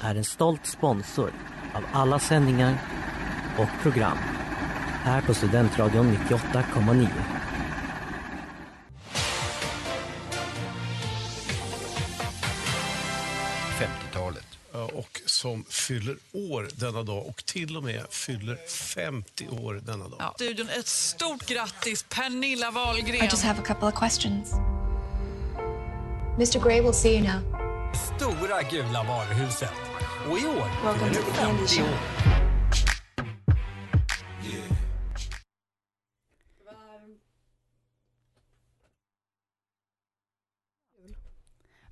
är 0.00 0.14
en 0.14 0.24
stolt 0.24 0.66
sponsor 0.66 1.32
av 1.74 1.82
alla 1.92 2.18
sändningar 2.18 2.78
och 3.58 3.68
program 3.82 4.18
här 5.02 5.22
på 5.22 5.34
Studentradion 5.34 6.16
98,9. 6.16 7.08
Ja, 14.72 14.90
och 14.94 15.20
som 15.26 15.64
fyller 15.68 16.16
år 16.32 16.68
denna 16.74 17.02
dag 17.02 17.26
och 17.26 17.44
till 17.44 17.76
och 17.76 17.84
med 17.84 18.02
fyller 18.10 18.58
50 18.94 19.48
år 19.48 19.80
denna 19.86 20.08
dag. 20.08 20.16
Ja. 20.18 20.32
Studion, 20.34 20.68
ett 20.68 20.86
stort 20.86 21.46
grattis 21.46 22.04
Pernilla 22.08 22.70
Wahlgren. 22.70 23.24
I 23.24 23.28
just 23.30 23.42
have 23.42 23.60
a 23.60 23.64
couple 23.66 23.88
of 23.88 23.94
questions. 23.94 24.52
Mr 26.34 26.64
Grey 26.64 26.80
will 26.80 26.94
see 26.94 27.16
you 27.16 27.22
now. 27.22 27.59
Stora 27.94 28.62
gula 28.70 29.02
varuhuset. 29.02 29.72
Och 30.30 30.38
i 30.38 30.46
år 30.46 30.68
to 31.08 31.14
the 31.14 31.38
candy 31.38 31.66
shop. 31.66 31.84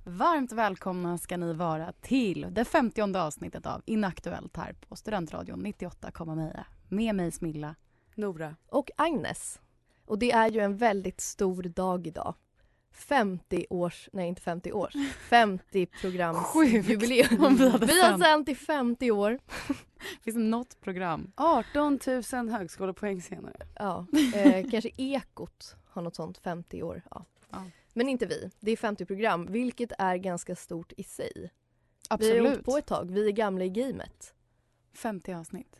Varmt 0.03 0.51
välkomna 0.51 1.17
ska 1.17 1.37
ni 1.37 1.53
vara 1.53 1.93
till 2.01 2.47
det 2.51 2.65
femtionde 2.65 3.21
avsnittet 3.21 3.65
av 3.65 3.81
Inaktuellt 3.85 4.57
här 4.57 4.73
på 4.73 4.95
Studentradion 4.95 5.65
98,9. 5.65 6.63
Med 6.87 7.15
mig 7.15 7.31
Smilla. 7.31 7.75
Nora. 8.15 8.55
Och 8.67 8.91
Agnes. 8.97 9.59
Och 10.05 10.19
det 10.19 10.31
är 10.31 10.49
ju 10.49 10.59
en 10.59 10.77
väldigt 10.77 11.21
stor 11.21 11.63
dag 11.63 12.07
idag. 12.07 12.35
50 12.91 13.65
års, 13.69 14.09
nej 14.13 14.27
inte 14.27 14.41
50 14.41 14.71
års, 14.71 14.93
50 15.29 15.85
programs 15.85 16.37
Sjukt 16.53 16.89
jubileum. 16.89 17.43
om 17.45 17.55
vi 17.55 17.69
hade 17.69 17.85
Vi 17.85 18.01
har 18.01 18.17
sänt. 18.17 18.49
i 18.49 18.55
50 18.55 19.11
år. 19.11 19.39
Finns 20.23 20.35
det 20.35 20.41
något 20.43 20.81
program? 20.81 21.31
18 21.35 21.99
000 22.33 22.49
högskolepoäng 22.49 23.21
senare. 23.21 23.67
Ja, 23.75 24.05
eh, 24.35 24.69
kanske 24.71 24.89
Ekot 24.97 25.75
har 25.89 26.01
något 26.01 26.15
sånt 26.15 26.37
50 26.37 26.83
år. 26.83 27.01
Ja. 27.11 27.25
Ja. 27.49 27.63
Men 27.93 28.09
inte 28.09 28.25
vi. 28.25 28.49
Det 28.59 28.71
är 28.71 28.77
50 28.77 29.05
program, 29.05 29.45
vilket 29.51 29.91
är 29.97 30.15
ganska 30.17 30.55
stort 30.55 30.93
i 30.97 31.03
sig. 31.03 31.31
Vi 31.35 31.49
har 32.09 32.15
Absolut. 32.15 32.41
hållit 32.49 32.65
på 32.65 32.77
ett 32.77 32.85
tag. 32.85 33.11
Vi 33.11 33.27
är 33.27 33.31
gamla 33.31 33.65
i 33.65 33.69
gamet. 33.69 34.33
50 34.93 35.33
avsnitt. 35.33 35.79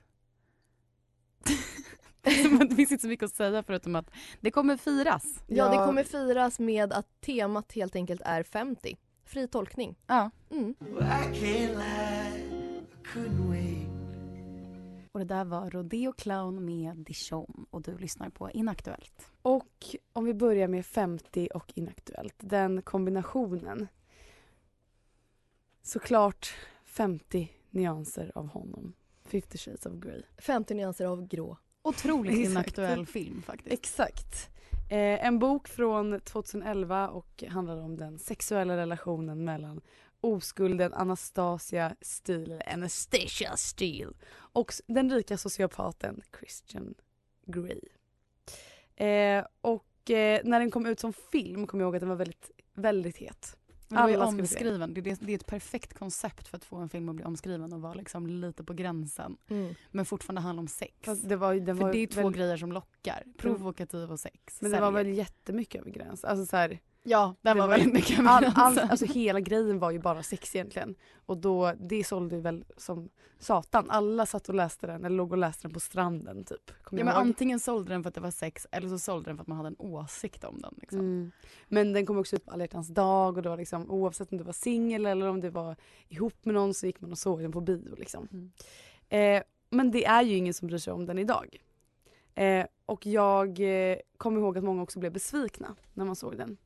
det 2.69 2.75
finns 2.75 2.91
inte 2.91 3.01
så 3.01 3.07
mycket 3.07 3.25
att 3.25 3.35
säga 3.35 3.63
förutom 3.63 3.95
att 3.95 4.11
det 4.41 4.51
kommer 4.51 4.77
firas. 4.77 5.43
Ja, 5.47 5.55
Ja. 5.55 5.69
det 5.79 5.85
kommer 5.85 6.03
firas 6.03 6.59
med 6.59 6.93
att 6.93 7.21
temat 7.21 7.71
helt 7.71 7.95
enkelt 7.95 8.21
är 8.25 8.43
50. 8.43 8.97
Fri 9.25 9.47
tolkning. 9.47 9.95
Ja. 10.07 10.31
Mm. 10.51 10.75
Och 15.11 15.19
det 15.19 15.25
där 15.25 15.45
var 15.45 15.69
Rodeo 15.69 16.13
Clown 16.13 16.65
med 16.65 16.97
Dijon 16.97 17.65
och 17.69 17.81
du 17.81 17.97
lyssnar 17.97 18.29
på 18.29 18.51
Inaktuellt. 18.51 19.31
Och 19.41 19.95
om 20.13 20.25
vi 20.25 20.33
börjar 20.33 20.67
med 20.67 20.85
50 20.85 21.49
och 21.53 21.71
inaktuellt, 21.75 22.35
den 22.37 22.81
kombinationen. 22.81 23.87
Såklart 25.81 26.53
50 26.85 27.49
nyanser 27.69 28.31
av 28.35 28.47
honom. 28.47 28.93
50 29.25 29.57
shades 29.57 29.85
of 29.85 29.93
Grey. 29.93 30.21
50 30.37 30.73
nyanser 30.73 31.05
av 31.05 31.27
grå. 31.27 31.57
Otroligt 31.89 32.33
Exakt. 32.33 32.51
inaktuell 32.51 33.05
film 33.05 33.41
faktiskt. 33.41 33.73
Exakt. 33.73 34.49
Eh, 34.89 35.25
en 35.25 35.39
bok 35.39 35.67
från 35.67 36.21
2011 36.21 37.09
och 37.09 37.43
handlar 37.49 37.77
om 37.77 37.97
den 37.97 38.19
sexuella 38.19 38.77
relationen 38.77 39.43
mellan 39.43 39.81
oskulden 40.21 40.93
Anastasia 40.93 41.95
Steele, 42.01 42.61
Anastasia 42.73 43.57
Steele 43.57 44.13
och 44.31 44.73
den 44.87 45.11
rika 45.11 45.37
sociopaten 45.37 46.21
Christian 46.39 46.93
Grey. 47.45 47.81
Eh, 48.95 49.45
och 49.61 50.11
eh, 50.11 50.41
när 50.43 50.59
den 50.59 50.71
kom 50.71 50.85
ut 50.85 50.99
som 50.99 51.13
film 51.13 51.67
kommer 51.67 51.83
jag 51.83 51.87
ihåg 51.87 51.95
att 51.95 52.01
den 52.01 52.09
var 52.09 52.15
väldigt, 52.15 52.51
väldigt 52.73 53.17
het. 53.17 53.58
Det 53.89 53.95
var 53.95 54.01
Alla 54.03 54.25
omskriven. 54.25 54.93
Det, 54.93 55.01
det, 55.01 55.19
det 55.21 55.31
är 55.31 55.35
ett 55.35 55.45
perfekt 55.45 55.93
koncept 55.93 56.47
för 56.47 56.57
att 56.57 56.65
få 56.65 56.75
en 56.75 56.89
film 56.89 57.09
att 57.09 57.15
bli 57.15 57.25
omskriven 57.25 57.73
och 57.73 57.81
vara 57.81 57.93
liksom 57.93 58.27
lite 58.27 58.63
på 58.63 58.73
gränsen. 58.73 59.37
Mm. 59.49 59.75
Men 59.91 60.05
fortfarande 60.05 60.41
handla 60.41 60.59
om 60.59 60.67
sex. 60.67 60.93
Fast 61.01 61.29
det 61.29 61.35
var, 61.35 61.53
ju- 61.53 61.59
den 61.59 61.77
för 61.77 61.83
var 61.83 61.93
det 61.93 61.99
är 61.99 62.07
två 62.07 62.21
väl, 62.23 62.33
grejer 62.33 62.57
som 62.57 62.71
lockar. 62.71 63.23
Provokativ 63.37 64.11
och 64.11 64.19
sex. 64.19 64.61
Men 64.61 64.71
det 64.71 64.79
var 64.79 64.87
Säljer. 64.91 65.03
väl 65.03 65.17
jättemycket 65.17 65.81
över 65.81 65.91
gräns. 65.91 66.23
Alltså 66.23 66.45
så 66.45 66.57
här, 66.57 66.79
Ja, 67.09 67.35
den 67.41 67.57
var 67.57 67.67
var 67.67 67.77
väldigt 67.77 67.93
mycket 67.93 68.19
all, 68.27 68.45
all, 68.55 68.79
alltså 68.79 69.05
hela 69.05 69.39
grejen 69.39 69.79
var 69.79 69.91
ju 69.91 69.99
bara 69.99 70.23
sex 70.23 70.55
egentligen. 70.55 70.95
Och 71.25 71.37
då, 71.37 71.73
det 71.79 72.03
sålde 72.03 72.35
ju 72.35 72.41
väl 72.41 72.65
som 72.77 73.09
satan. 73.39 73.89
Alla 73.89 74.25
satt 74.25 74.49
och 74.49 74.55
läste 74.55 74.87
den, 74.87 75.05
eller 75.05 75.15
låg 75.15 75.31
och 75.31 75.37
läste 75.37 75.67
den 75.67 75.73
på 75.73 75.79
stranden 75.79 76.43
typ. 76.43 76.83
Kommer 76.83 77.01
Ja, 77.01 77.05
men 77.05 77.13
ihåg. 77.13 77.21
antingen 77.21 77.59
sålde 77.59 77.93
den 77.93 78.03
för 78.03 78.07
att 78.07 78.15
det 78.15 78.21
var 78.21 78.31
sex 78.31 78.67
eller 78.71 78.89
så 78.89 78.99
sålde 78.99 79.29
den 79.29 79.37
för 79.37 79.41
att 79.41 79.47
man 79.47 79.57
hade 79.57 79.67
en 79.67 79.75
åsikt 79.79 80.43
om 80.43 80.61
den. 80.61 80.75
Liksom. 80.81 80.99
Mm. 80.99 81.31
Men 81.67 81.93
den 81.93 82.05
kom 82.05 82.17
också 82.17 82.35
ut 82.35 82.45
på 82.45 82.51
alla 82.51 82.63
hjärtans 82.63 82.87
dag 82.87 83.37
och 83.37 83.43
var 83.45 83.57
liksom, 83.57 83.91
oavsett 83.91 84.31
om 84.31 84.37
du 84.37 84.43
var 84.43 84.53
singel 84.53 85.05
eller 85.05 85.27
om 85.27 85.41
du 85.41 85.49
var 85.49 85.75
ihop 86.07 86.45
med 86.45 86.55
någon 86.55 86.73
så 86.73 86.85
gick 86.85 87.01
man 87.01 87.11
och 87.11 87.17
såg 87.17 87.41
den 87.41 87.51
på 87.51 87.61
bio. 87.61 87.95
Liksom. 87.95 88.27
Mm. 88.31 88.51
Eh, 89.09 89.43
men 89.69 89.91
det 89.91 90.05
är 90.05 90.21
ju 90.21 90.35
ingen 90.35 90.53
som 90.53 90.67
bryr 90.67 90.77
sig 90.77 90.93
om 90.93 91.05
den 91.05 91.17
idag. 91.19 91.57
Eh, 92.35 92.65
och 92.85 93.05
jag 93.05 93.59
eh, 93.59 93.97
kommer 94.17 94.41
ihåg 94.41 94.57
att 94.57 94.63
många 94.63 94.81
också 94.83 94.99
blev 94.99 95.11
besvikna 95.11 95.75
när 95.93 96.05
man 96.05 96.15
såg 96.15 96.37
den. 96.37 96.57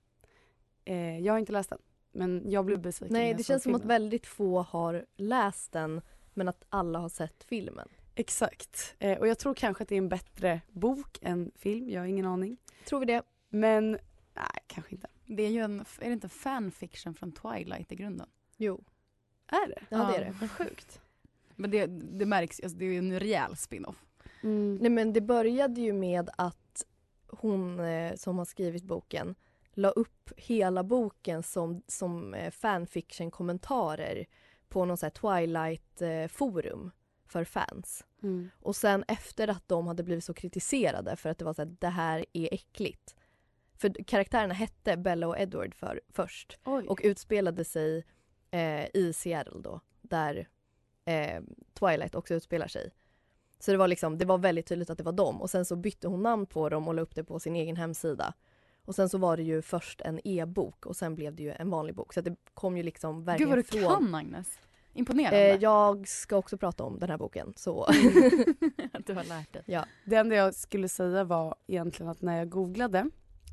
Eh, 0.85 1.19
jag 1.19 1.33
har 1.33 1.39
inte 1.39 1.51
läst 1.51 1.69
den 1.69 1.79
men 2.11 2.51
jag 2.51 2.65
blev 2.65 2.81
besviken 2.81 3.13
när 3.13 3.19
Nej, 3.19 3.33
det 3.33 3.43
känns 3.43 3.63
som 3.63 3.75
att 3.75 3.81
filmen. 3.81 3.87
väldigt 4.01 4.25
få 4.27 4.61
har 4.61 5.05
läst 5.15 5.71
den 5.71 6.01
men 6.33 6.47
att 6.47 6.65
alla 6.69 6.99
har 6.99 7.09
sett 7.09 7.43
filmen. 7.43 7.87
Exakt. 8.15 8.95
Eh, 8.99 9.17
och 9.19 9.27
jag 9.27 9.39
tror 9.39 9.53
kanske 9.53 9.83
att 9.83 9.89
det 9.89 9.95
är 9.95 9.97
en 9.97 10.09
bättre 10.09 10.61
bok 10.71 11.19
än 11.21 11.51
film, 11.55 11.89
jag 11.89 12.01
har 12.01 12.07
ingen 12.07 12.25
aning. 12.25 12.57
Tror 12.85 12.99
vi 12.99 13.05
det? 13.05 13.21
Men 13.49 13.91
nej, 14.33 14.45
kanske 14.67 14.91
inte. 14.95 15.07
Det 15.25 15.43
är 15.43 15.49
ju 15.49 15.59
en, 15.59 15.79
är 15.79 16.07
det 16.07 16.13
inte 16.13 16.29
fanfiction 16.29 17.13
från 17.13 17.31
Twilight 17.31 17.91
i 17.91 17.95
grunden? 17.95 18.27
Jo. 18.57 18.83
Är 19.47 19.67
det? 19.67 19.81
Ja, 19.89 19.97
det 19.97 20.03
Ja. 20.03 20.15
är 20.15 20.25
det. 20.25 20.35
Vad 20.41 20.51
sjukt. 20.51 21.01
Men 21.55 21.71
det, 21.71 21.85
det 21.87 22.25
märks, 22.25 22.59
alltså, 22.59 22.77
det 22.77 22.85
är 22.85 22.89
ju 22.91 22.97
en 22.97 23.19
rejäl 23.19 23.55
spin-off. 23.57 24.05
Mm. 24.43 24.75
Nej 24.81 24.89
men 24.89 25.13
det 25.13 25.21
började 25.21 25.81
ju 25.81 25.93
med 25.93 26.29
att 26.37 26.85
hon 27.27 27.79
eh, 27.79 28.15
som 28.15 28.37
har 28.37 28.45
skrivit 28.45 28.83
boken 28.83 29.35
la 29.73 29.89
upp 29.89 30.31
hela 30.37 30.83
boken 30.83 31.43
som, 31.43 31.83
som 31.87 32.33
eh, 32.33 32.51
fanfiction-kommentarer 32.51 34.25
på 34.69 34.85
någon 34.85 34.97
Twilight-forum 34.97 36.91
för 37.25 37.43
fans. 37.43 38.05
Mm. 38.23 38.49
Och 38.61 38.75
sen 38.75 39.03
efter 39.07 39.47
att 39.47 39.67
de 39.67 39.87
hade 39.87 40.03
blivit 40.03 40.23
så 40.23 40.33
kritiserade 40.33 41.15
för 41.15 41.29
att 41.29 41.37
det 41.37 41.45
var 41.45 41.53
så 41.53 41.61
här, 41.61 41.75
det 41.79 41.87
här 41.87 42.25
är 42.33 42.53
äckligt. 42.53 43.15
För 43.75 44.03
karaktärerna 44.03 44.53
hette 44.53 44.97
Bella 44.97 45.27
och 45.27 45.39
Edward 45.39 45.75
för, 45.75 46.01
först 46.09 46.59
Oj. 46.65 46.87
och 46.87 46.99
utspelade 47.03 47.65
sig 47.65 48.05
eh, 48.51 48.85
i 48.93 49.13
Seattle 49.15 49.61
då, 49.61 49.79
där 50.01 50.47
eh, 51.05 51.41
Twilight 51.73 52.15
också 52.15 52.33
utspelar 52.33 52.67
sig. 52.67 52.91
Så 53.59 53.71
det 53.71 53.77
var, 53.77 53.87
liksom, 53.87 54.17
det 54.17 54.25
var 54.25 54.37
väldigt 54.37 54.67
tydligt 54.67 54.89
att 54.89 54.97
det 54.97 55.03
var 55.03 55.11
dem 55.11 55.41
och 55.41 55.49
sen 55.49 55.65
så 55.65 55.75
bytte 55.75 56.07
hon 56.07 56.23
namn 56.23 56.45
på 56.45 56.69
dem 56.69 56.87
och 56.87 56.93
la 56.93 57.01
upp 57.01 57.15
det 57.15 57.23
på 57.23 57.39
sin 57.39 57.55
egen 57.55 57.77
hemsida. 57.77 58.33
Och 58.85 58.95
sen 58.95 59.09
så 59.09 59.17
var 59.17 59.37
det 59.37 59.43
ju 59.43 59.61
först 59.61 60.01
en 60.01 60.19
e-bok 60.23 60.85
och 60.85 60.95
sen 60.95 61.15
blev 61.15 61.35
det 61.35 61.43
ju 61.43 61.51
en 61.51 61.69
vanlig 61.69 61.95
bok. 61.95 62.13
Så 62.13 62.19
att 62.19 62.25
det 62.25 62.35
kom 62.53 62.77
ju 62.77 62.83
liksom 62.83 63.15
Gud 63.15 63.25
verkligen 63.25 63.49
vad 63.49 63.57
du 63.57 63.63
från... 63.63 63.83
kan 63.83 64.15
Agnes. 64.15 64.59
Imponerande. 64.93 65.39
Eh, 65.39 65.61
jag 65.61 66.07
ska 66.07 66.37
också 66.37 66.57
prata 66.57 66.83
om 66.83 66.99
den 66.99 67.09
här 67.09 67.17
boken. 67.17 67.53
Så. 67.55 67.83
Att 67.83 67.93
du 69.05 69.13
har 69.13 69.23
lärt 69.23 69.53
dig. 69.53 69.63
ja. 69.65 69.85
Det 70.05 70.15
enda 70.15 70.35
jag 70.35 70.55
skulle 70.55 70.89
säga 70.89 71.23
var 71.23 71.55
egentligen 71.67 72.09
att 72.09 72.21
när 72.21 72.37
jag 72.37 72.49
googlade 72.49 73.09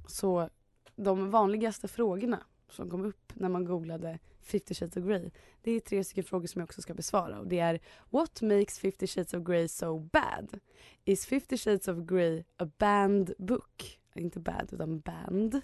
Så 0.07 0.49
de 0.97 1.31
vanligaste 1.31 1.89
frågorna 1.89 2.43
som 2.69 2.91
kom 2.91 3.05
upp 3.05 3.33
när 3.35 3.49
man 3.49 3.65
googlade 3.65 4.19
50 4.43 4.75
shades 4.75 4.97
of 4.97 5.05
Grey 5.05 5.31
det 5.63 5.71
är 5.73 5.81
tre 5.81 6.05
stycken 6.05 6.25
frågor 6.25 6.47
som 6.47 6.61
jag 6.61 6.67
också 6.67 6.83
ska 6.83 6.95
besvara 6.95 7.39
och 7.39 7.47
det 7.47 7.59
är 7.59 7.81
What 8.11 8.43
makes 8.43 8.79
50 8.79 9.07
shades 9.07 9.35
of 9.35 9.43
Grey 9.43 9.69
so 9.69 9.99
bad? 9.99 10.61
Is 11.05 11.27
50 11.27 11.57
shades 11.57 11.89
of 11.89 11.97
Grey 11.97 12.45
a 12.57 12.69
banned 12.79 13.33
book? 13.39 14.00
Inte 14.15 14.41
bad 14.41 14.71
utan 14.73 15.01
banned. 15.01 15.61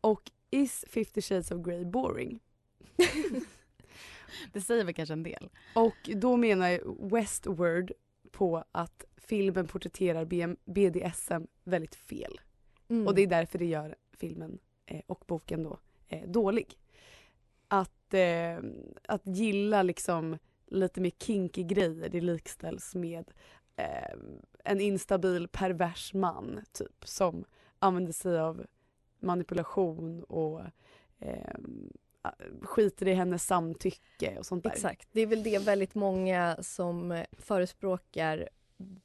Och 0.00 0.30
Is 0.50 0.84
50 0.88 1.22
shades 1.22 1.50
of 1.50 1.64
Grey 1.64 1.84
boring? 1.84 2.40
Det 4.52 4.60
säger 4.60 4.84
väl 4.84 4.94
kanske 4.94 5.12
en 5.12 5.22
del. 5.22 5.48
Och 5.74 6.10
då 6.16 6.36
menar 6.36 6.80
Westword 7.10 7.92
på 8.30 8.64
att 8.72 9.04
filmen 9.16 9.66
porträtterar 9.66 10.24
BDSM 10.64 11.46
väldigt 11.64 11.94
fel. 11.94 12.40
Mm. 12.88 13.06
Och 13.06 13.14
det 13.14 13.22
är 13.22 13.26
därför 13.26 13.58
det 13.58 13.66
gör 13.66 13.96
filmen 14.12 14.58
eh, 14.86 15.00
och 15.06 15.24
boken 15.26 15.62
då 15.62 15.78
eh, 16.08 16.28
dålig. 16.28 16.78
Att, 17.68 18.14
eh, 18.14 18.58
att 19.08 19.26
gilla 19.26 19.82
liksom 19.82 20.38
lite 20.66 21.00
mer 21.00 21.12
kinky 21.18 21.62
grejer 21.62 22.08
det 22.08 22.20
likställs 22.20 22.94
med 22.94 23.30
eh, 23.76 24.16
en 24.66 24.80
instabil 24.80 25.48
pervers 25.48 26.14
man 26.14 26.60
typ 26.72 27.06
som 27.08 27.44
använder 27.78 28.12
sig 28.12 28.38
av 28.38 28.66
manipulation 29.20 30.22
och 30.24 30.60
eh, 31.18 31.54
skiter 32.62 33.08
i 33.08 33.14
hennes 33.14 33.46
samtycke 33.46 34.38
och 34.38 34.46
sånt 34.46 34.64
där. 34.64 34.70
Exakt. 34.70 35.08
Det 35.12 35.20
är 35.20 35.26
väl 35.26 35.42
det 35.42 35.58
väldigt 35.58 35.94
många 35.94 36.56
som 36.62 37.24
förespråkar 37.32 38.48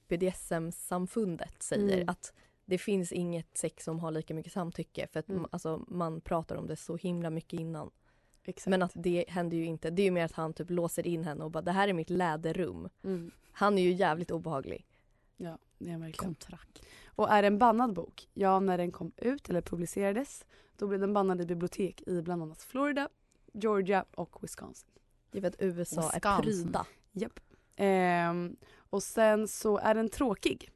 BDSM-samfundet 0.07 1.63
säger. 1.63 1.95
Mm. 1.95 2.09
Att 2.09 2.33
det 2.65 2.77
finns 2.77 3.11
inget 3.11 3.57
sex 3.57 3.83
som 3.83 3.99
har 3.99 4.11
lika 4.11 4.33
mycket 4.33 4.51
samtycke 4.53 5.07
för 5.11 5.19
att 5.19 5.29
Mm. 5.29 5.45
alltså, 5.51 5.85
man 5.87 6.21
pratar 6.21 6.55
om 6.55 6.67
det 6.67 6.75
så 6.75 6.95
himla 6.95 7.29
mycket 7.29 7.59
innan. 7.59 7.91
Exakt. 8.43 8.67
Men 8.67 8.81
att 8.81 8.91
det 8.95 9.25
händer 9.27 9.57
ju 9.57 9.65
inte. 9.65 9.89
Det 9.89 10.01
är 10.01 10.03
ju 10.03 10.11
mer 10.11 10.25
att 10.25 10.31
han 10.31 10.53
typ 10.53 10.69
låser 10.69 11.07
in 11.07 11.23
henne 11.23 11.43
och 11.43 11.51
bara 11.51 11.61
det 11.61 11.71
här 11.71 11.87
är 11.87 11.93
mitt 11.93 12.09
läderrum. 12.09 12.89
mm. 13.03 13.31
Han 13.51 13.77
är 13.77 13.81
ju 13.81 13.91
jävligt 13.91 14.31
obehaglig. 14.31 14.85
Ja, 15.43 15.57
det 15.77 15.91
är 15.91 15.97
verkligen. 15.97 16.33
Kontrakt. 16.33 16.81
Och 17.05 17.31
är 17.31 17.41
det 17.41 17.47
en 17.47 17.57
bannad 17.57 17.93
bok? 17.93 18.29
Ja, 18.33 18.59
när 18.59 18.77
den 18.77 18.91
kom 18.91 19.11
ut 19.17 19.49
eller 19.49 19.61
publicerades 19.61 20.45
då 20.75 20.87
blev 20.87 20.99
den 20.99 21.13
bannad 21.13 21.41
i 21.41 21.45
bibliotek 21.45 22.07
i 22.07 22.21
bland 22.21 22.43
annat 22.43 22.61
Florida, 22.61 23.09
Georgia 23.53 24.05
och 24.15 24.43
Wisconsin. 24.43 24.89
Är 25.31 25.45
att 25.45 25.55
USA 25.59 26.01
är 26.01 26.13
Wisconsin. 26.13 26.63
pryda. 26.63 26.85
Japp. 27.11 27.39
Ehm, 27.75 28.55
och 28.89 29.03
sen 29.03 29.47
så 29.47 29.77
är 29.77 29.95
den 29.95 30.09
tråkig. 30.09 30.71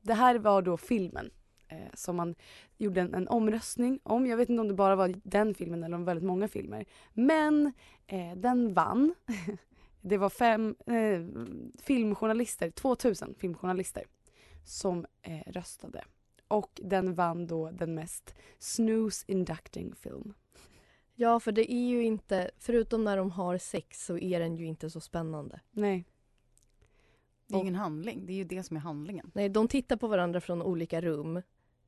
Det 0.00 0.14
här 0.14 0.38
var 0.38 0.62
då 0.62 0.76
filmen 0.76 1.30
eh, 1.68 1.78
som 1.94 2.16
man 2.16 2.34
gjorde 2.76 3.00
en, 3.00 3.14
en 3.14 3.28
omröstning 3.28 4.00
om. 4.02 4.26
Jag 4.26 4.36
vet 4.36 4.48
inte 4.48 4.60
om 4.60 4.68
det 4.68 4.74
bara 4.74 4.96
var 4.96 5.14
den 5.22 5.54
filmen 5.54 5.84
eller 5.84 5.96
om 5.96 6.04
väldigt 6.04 6.26
många 6.26 6.48
filmer. 6.48 6.84
Men 7.12 7.72
eh, 8.06 8.36
den 8.36 8.74
vann. 8.74 9.14
det 10.00 10.16
var 10.16 10.28
fem 10.28 10.76
eh, 10.86 11.44
filmjournalister, 11.82 12.70
2000 12.70 13.34
filmjournalister 13.38 14.04
som 14.64 15.06
eh, 15.22 15.52
röstade. 15.52 16.04
Och 16.48 16.80
den 16.84 17.14
vann 17.14 17.46
då 17.46 17.70
den 17.70 17.94
mest 17.94 18.34
snooze 18.58 19.24
inducting 19.28 19.94
film. 19.94 20.34
Ja 21.14 21.40
för 21.40 21.52
det 21.52 21.72
är 21.72 21.88
ju 21.88 22.04
inte, 22.04 22.50
förutom 22.58 23.04
när 23.04 23.16
de 23.16 23.30
har 23.30 23.58
sex 23.58 24.06
så 24.06 24.18
är 24.18 24.40
den 24.40 24.56
ju 24.56 24.66
inte 24.66 24.90
så 24.90 25.00
spännande. 25.00 25.60
Nej. 25.70 26.04
Det 27.46 27.56
är 27.56 27.60
ingen 27.60 27.74
handling. 27.74 28.26
Det 28.26 28.32
är 28.32 28.36
ju 28.36 28.44
det 28.44 28.62
som 28.62 28.76
är 28.76 28.80
handlingen. 28.80 29.30
Nej, 29.34 29.48
de 29.48 29.68
tittar 29.68 29.96
på 29.96 30.08
varandra 30.08 30.40
från 30.40 30.62
olika 30.62 31.00
rum 31.00 31.42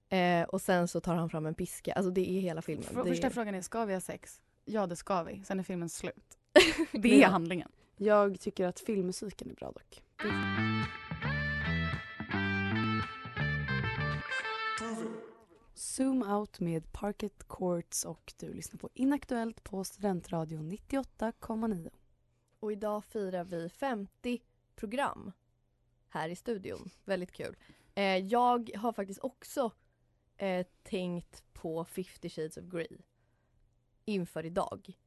eh, 0.09 0.43
och 0.43 0.61
sen 0.61 0.89
så 0.89 1.01
tar 1.01 1.15
han 1.15 1.31
fram 1.31 1.47
en 1.47 1.55
piska. 1.55 1.93
Alltså 1.93 2.11
det 2.11 2.31
är 2.31 2.41
hela 2.41 2.63
filmen. 2.63 2.85
För, 2.85 3.05
Första 3.05 3.27
är... 3.27 3.31
frågan 3.31 3.55
är, 3.55 3.61
ska 3.61 3.85
vi 3.85 3.93
ha 3.93 4.01
sex? 4.01 4.43
Ja, 4.65 4.87
det 4.87 4.97
ska 4.97 5.23
vi. 5.23 5.43
Sen 5.45 5.59
är 5.59 5.63
filmen 5.63 5.89
slut. 5.89 6.39
Det 6.93 7.23
är 7.23 7.29
handlingen. 7.29 7.69
Jag 7.97 8.41
tycker 8.41 8.67
att 8.67 8.81
filmmusiken 8.81 9.51
är 9.51 9.55
bra 9.55 9.73
dock. 9.73 10.03
Zoom 15.75 16.23
out 16.23 16.61
med 16.61 16.93
Parket 16.93 17.49
Courts 17.49 18.05
och 18.05 18.33
du 18.39 18.53
lyssnar 18.53 18.79
på 18.79 18.91
Inaktuellt 18.95 19.65
på 19.65 19.85
Studentradion 19.85 20.73
98,9. 20.73 21.91
Och 22.61 22.73
idag 22.73 23.05
firar 23.05 23.45
vi 23.45 23.69
50 23.69 24.43
program 24.75 25.33
här 26.09 26.29
i 26.29 26.37
studion. 26.37 26.91
Väldigt 27.05 27.33
kul. 27.33 27.57
Eh, 27.95 28.17
jag 28.17 28.71
har 28.77 28.93
faktiskt 28.93 29.21
också 29.21 29.73
eh, 30.37 30.67
tänkt 30.83 31.45
på 31.53 31.85
50 31.85 32.31
shades 32.31 32.57
of 32.57 32.65
Grey 32.65 32.99
inför 34.05 34.47
idag. 34.47 34.99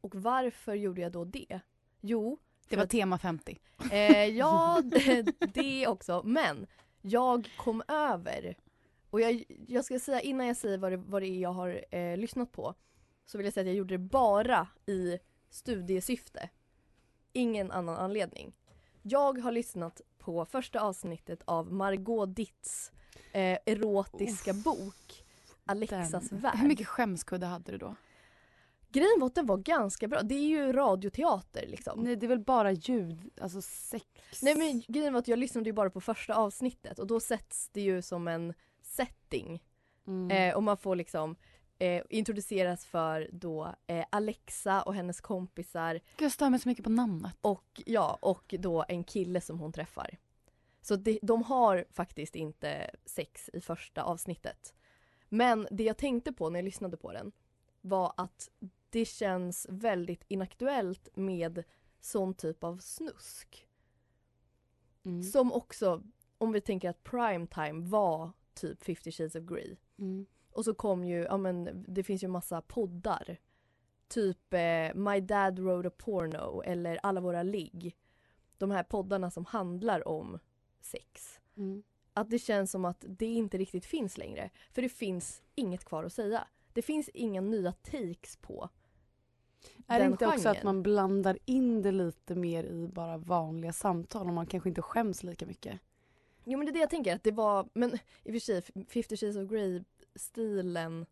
Och 0.00 0.14
varför 0.14 0.74
gjorde 0.74 1.00
jag 1.00 1.12
då 1.12 1.24
det? 1.24 1.60
Jo, 2.04 2.38
Det 2.68 2.76
var 2.76 2.84
att- 2.84 2.90
tema 2.90 3.18
50. 3.18 3.58
Eh, 3.92 4.24
ja, 4.26 4.80
det, 4.84 5.22
det 5.54 5.86
också. 5.86 6.22
Men 6.24 6.66
jag 7.02 7.50
kom 7.56 7.82
över 7.88 8.56
och 9.10 9.20
jag, 9.20 9.44
jag 9.68 9.84
ska 9.84 9.98
säga 9.98 10.20
innan 10.20 10.46
jag 10.46 10.56
säger 10.56 10.78
vad 10.78 10.92
det, 10.92 10.96
vad 10.96 11.22
det 11.22 11.28
är 11.28 11.40
jag 11.40 11.52
har 11.52 11.84
eh, 11.90 12.16
lyssnat 12.16 12.52
på 12.52 12.74
så 13.26 13.38
vill 13.38 13.44
jag 13.44 13.54
säga 13.54 13.62
att 13.62 13.66
jag 13.68 13.76
gjorde 13.76 13.94
det 13.94 13.98
bara 13.98 14.68
i 14.86 15.18
studiesyfte. 15.50 16.48
Ingen 17.32 17.70
annan 17.70 17.96
anledning. 17.96 18.52
Jag 19.02 19.38
har 19.38 19.52
lyssnat 19.52 20.00
på 20.18 20.44
första 20.44 20.80
avsnittet 20.80 21.42
av 21.44 21.72
Margot 21.72 22.36
Ditts 22.36 22.92
eh, 23.32 23.58
erotiska 23.66 24.52
bok 24.52 25.24
Alexas 25.64 26.28
Den. 26.28 26.38
värld. 26.40 26.56
Hur 26.58 26.68
mycket 26.68 26.86
skämskudde 26.86 27.46
hade 27.46 27.72
du 27.72 27.78
då? 27.78 27.94
Grejen 28.92 29.20
var 29.20 29.26
att 29.26 29.34
den 29.34 29.46
var 29.46 29.56
ganska 29.56 30.08
bra. 30.08 30.22
Det 30.22 30.34
är 30.34 30.48
ju 30.48 30.72
radioteater 30.72 31.66
liksom. 31.66 32.00
Nej 32.00 32.16
det 32.16 32.26
är 32.26 32.28
väl 32.28 32.44
bara 32.44 32.72
ljud, 32.72 33.30
alltså 33.40 33.62
sex. 33.62 34.06
Nej 34.42 34.54
men 34.54 34.82
grejen 34.88 35.12
var 35.12 35.20
att 35.20 35.28
jag 35.28 35.38
lyssnade 35.38 35.68
ju 35.68 35.72
bara 35.72 35.90
på 35.90 36.00
första 36.00 36.34
avsnittet 36.34 36.98
och 36.98 37.06
då 37.06 37.20
sätts 37.20 37.68
det 37.68 37.80
ju 37.80 38.02
som 38.02 38.28
en 38.28 38.54
setting. 38.82 39.62
Mm. 40.06 40.30
Eh, 40.30 40.56
och 40.56 40.62
man 40.62 40.76
får 40.76 40.96
liksom 40.96 41.36
eh, 41.78 42.02
introduceras 42.10 42.86
för 42.86 43.30
då 43.32 43.74
eh, 43.86 44.04
Alexa 44.10 44.82
och 44.82 44.94
hennes 44.94 45.20
kompisar 45.20 45.94
Gud, 45.94 46.26
jag 46.26 46.32
stör 46.32 46.50
mig 46.50 46.60
så 46.60 46.68
mycket 46.68 46.84
på 46.84 46.90
namnet. 46.90 47.36
och 47.40 47.82
ja, 47.86 48.18
och 48.22 48.54
då 48.58 48.84
en 48.88 49.04
kille 49.04 49.40
som 49.40 49.58
hon 49.58 49.72
träffar. 49.72 50.18
Så 50.80 50.96
det, 50.96 51.18
de 51.22 51.42
har 51.42 51.84
faktiskt 51.90 52.36
inte 52.36 52.90
sex 53.06 53.50
i 53.52 53.60
första 53.60 54.02
avsnittet. 54.02 54.74
Men 55.28 55.68
det 55.70 55.84
jag 55.84 55.96
tänkte 55.96 56.32
på 56.32 56.50
när 56.50 56.58
jag 56.58 56.64
lyssnade 56.64 56.96
på 56.96 57.12
den 57.12 57.32
var 57.80 58.12
att 58.16 58.48
det 58.92 59.04
känns 59.04 59.66
väldigt 59.70 60.24
inaktuellt 60.28 61.08
med 61.14 61.64
sån 62.00 62.34
typ 62.34 62.64
av 62.64 62.78
snusk. 62.78 63.68
Mm. 65.04 65.22
Som 65.22 65.52
också, 65.52 66.02
om 66.38 66.52
vi 66.52 66.60
tänker 66.60 66.90
att 66.90 67.04
primetime 67.04 67.88
var 67.88 68.32
typ 68.54 68.84
50 68.84 69.12
shades 69.12 69.34
of 69.34 69.42
Grey. 69.42 69.76
Mm. 69.98 70.26
Och 70.50 70.64
så 70.64 70.74
kom 70.74 71.04
ju, 71.04 71.22
ja 71.22 71.36
men 71.36 71.84
det 71.88 72.02
finns 72.02 72.24
ju 72.24 72.28
massa 72.28 72.62
poddar. 72.62 73.36
Typ 74.08 74.54
eh, 74.54 74.94
My 74.94 75.20
Dad 75.20 75.58
Wrote 75.58 75.88
a 75.88 75.92
Porno 75.98 76.62
eller 76.62 76.98
Alla 77.02 77.20
våra 77.20 77.42
ligg. 77.42 77.96
De 78.58 78.70
här 78.70 78.82
poddarna 78.82 79.30
som 79.30 79.44
handlar 79.44 80.08
om 80.08 80.38
sex. 80.80 81.40
Mm. 81.56 81.82
Att 82.14 82.30
det 82.30 82.38
känns 82.38 82.70
som 82.70 82.84
att 82.84 83.04
det 83.08 83.26
inte 83.26 83.58
riktigt 83.58 83.86
finns 83.86 84.18
längre. 84.18 84.50
För 84.70 84.82
det 84.82 84.88
finns 84.88 85.42
inget 85.54 85.84
kvar 85.84 86.04
att 86.04 86.12
säga. 86.12 86.48
Det 86.72 86.82
finns 86.82 87.08
inga 87.08 87.40
nya 87.40 87.72
takes 87.72 88.36
på 88.36 88.68
Är 89.86 89.98
det 89.98 90.04
inte 90.04 90.26
också 90.26 90.38
genren. 90.38 90.56
att 90.56 90.62
man 90.62 90.82
blandar 90.82 91.38
in 91.44 91.82
det 91.82 91.92
lite 91.92 92.34
mer 92.34 92.64
i 92.64 92.88
bara 92.88 93.16
vanliga 93.16 93.72
samtal 93.72 94.26
och 94.26 94.32
man 94.34 94.46
kanske 94.46 94.68
inte 94.68 94.82
skäms 94.82 95.22
lika 95.22 95.46
mycket? 95.46 95.80
Jo 96.44 96.58
men 96.58 96.66
det 96.66 96.70
är 96.70 96.72
det 96.72 96.78
jag 96.80 96.90
tänker 96.90 97.14
att 97.14 97.24
det 97.24 97.30
var, 97.32 97.68
men 97.74 97.94
i 98.24 98.30
och 98.30 98.32
för 98.32 98.38
sig 98.38 98.62
50 98.62 99.16
shades 99.16 99.36
of 99.36 99.50
Grey 99.50 99.82
stilen 100.14 100.74
den 100.84 101.06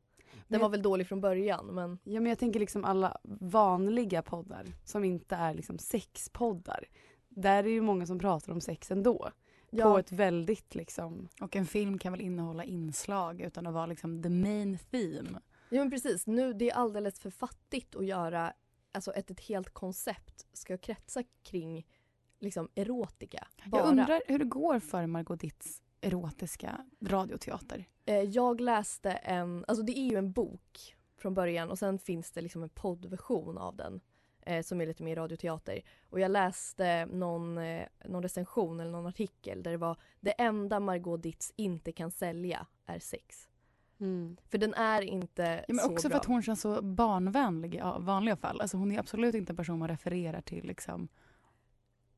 Men- 0.48 0.60
var 0.60 0.68
väl 0.68 0.82
dålig 0.82 1.06
från 1.06 1.20
början 1.20 1.66
men 1.66 1.98
Ja 2.04 2.20
men 2.20 2.26
jag 2.30 2.38
tänker 2.38 2.60
liksom 2.60 2.84
alla 2.84 3.18
vanliga 3.22 4.22
poddar 4.22 4.66
som 4.84 5.04
inte 5.04 5.36
är 5.36 5.54
liksom 5.54 5.78
sexpoddar. 5.78 6.84
Där 7.28 7.64
är 7.64 7.68
ju 7.68 7.80
många 7.80 8.06
som 8.06 8.18
pratar 8.18 8.52
om 8.52 8.60
sex 8.60 8.90
ändå. 8.90 9.30
På 9.70 9.76
ja, 9.76 10.00
ett 10.00 10.12
väldigt 10.12 10.74
liksom, 10.74 11.28
Och 11.40 11.56
en 11.56 11.66
film 11.66 11.98
kan 11.98 12.12
väl 12.12 12.20
innehålla 12.20 12.64
inslag 12.64 13.40
utan 13.40 13.66
att 13.66 13.74
vara 13.74 13.86
liksom 13.86 14.22
the 14.22 14.28
main 14.28 14.78
theme. 14.90 15.40
Ja 15.70 15.78
men 15.78 15.90
precis 15.90 16.26
nu 16.26 16.52
det 16.52 16.70
är 16.70 16.74
alldeles 16.74 17.20
för 17.20 17.30
fattigt 17.30 17.96
att 17.96 18.06
göra 18.06 18.52
alltså 18.92 19.12
ett, 19.12 19.30
ett 19.30 19.40
helt 19.40 19.70
koncept 19.70 20.46
ska 20.52 20.78
kretsa 20.78 21.22
kring 21.42 21.86
liksom 22.38 22.68
erotika. 22.74 23.48
Bara. 23.66 23.82
Jag 23.82 23.88
undrar 23.88 24.22
hur 24.26 24.38
det 24.38 24.44
går 24.44 24.78
för 24.78 25.06
Margot 25.06 25.40
Ditts 25.40 25.82
erotiska 26.00 26.86
radioteater. 27.00 27.88
Eh, 28.04 28.20
jag 28.20 28.60
läste 28.60 29.10
en, 29.10 29.64
alltså 29.68 29.84
det 29.84 29.98
är 29.98 30.10
ju 30.10 30.16
en 30.16 30.32
bok 30.32 30.96
från 31.16 31.34
början 31.34 31.70
och 31.70 31.78
sen 31.78 31.98
finns 31.98 32.30
det 32.30 32.40
liksom 32.40 32.62
en 32.62 32.68
poddversion 32.68 33.58
av 33.58 33.76
den 33.76 34.00
eh, 34.40 34.62
som 34.62 34.80
är 34.80 34.86
lite 34.86 35.02
mer 35.02 35.16
radioteater. 35.16 35.80
Och 36.10 36.20
jag 36.20 36.30
läste 36.30 37.06
någon, 37.06 37.58
eh, 37.58 37.86
någon 38.04 38.22
recension 38.22 38.80
eller 38.80 38.90
någon 38.90 39.06
artikel 39.06 39.62
där 39.62 39.70
det 39.70 39.76
var 39.76 39.96
det 40.20 40.30
enda 40.30 40.80
Margot 40.80 41.22
Ditz 41.22 41.52
inte 41.56 41.92
kan 41.92 42.10
sälja 42.10 42.66
är 42.86 42.98
sex. 42.98 43.49
Mm. 44.00 44.36
För 44.48 44.58
den 44.58 44.74
är 44.74 45.02
inte 45.02 45.64
Ja, 45.68 45.74
men 45.74 45.84
så 45.84 45.90
också 45.92 46.08
bra. 46.08 46.14
för 46.14 46.20
att 46.20 46.24
hon 46.26 46.42
känns 46.42 46.60
så 46.60 46.82
barnvänlig 46.82 47.74
i 47.74 47.78
ja, 47.78 47.98
vanliga 47.98 48.36
fall. 48.36 48.60
Alltså 48.60 48.76
hon 48.76 48.92
är 48.92 48.98
absolut 48.98 49.34
inte 49.34 49.52
en 49.52 49.56
person 49.56 49.78
man 49.78 49.88
refererar 49.88 50.40
till. 50.40 50.66
Liksom. 50.66 51.08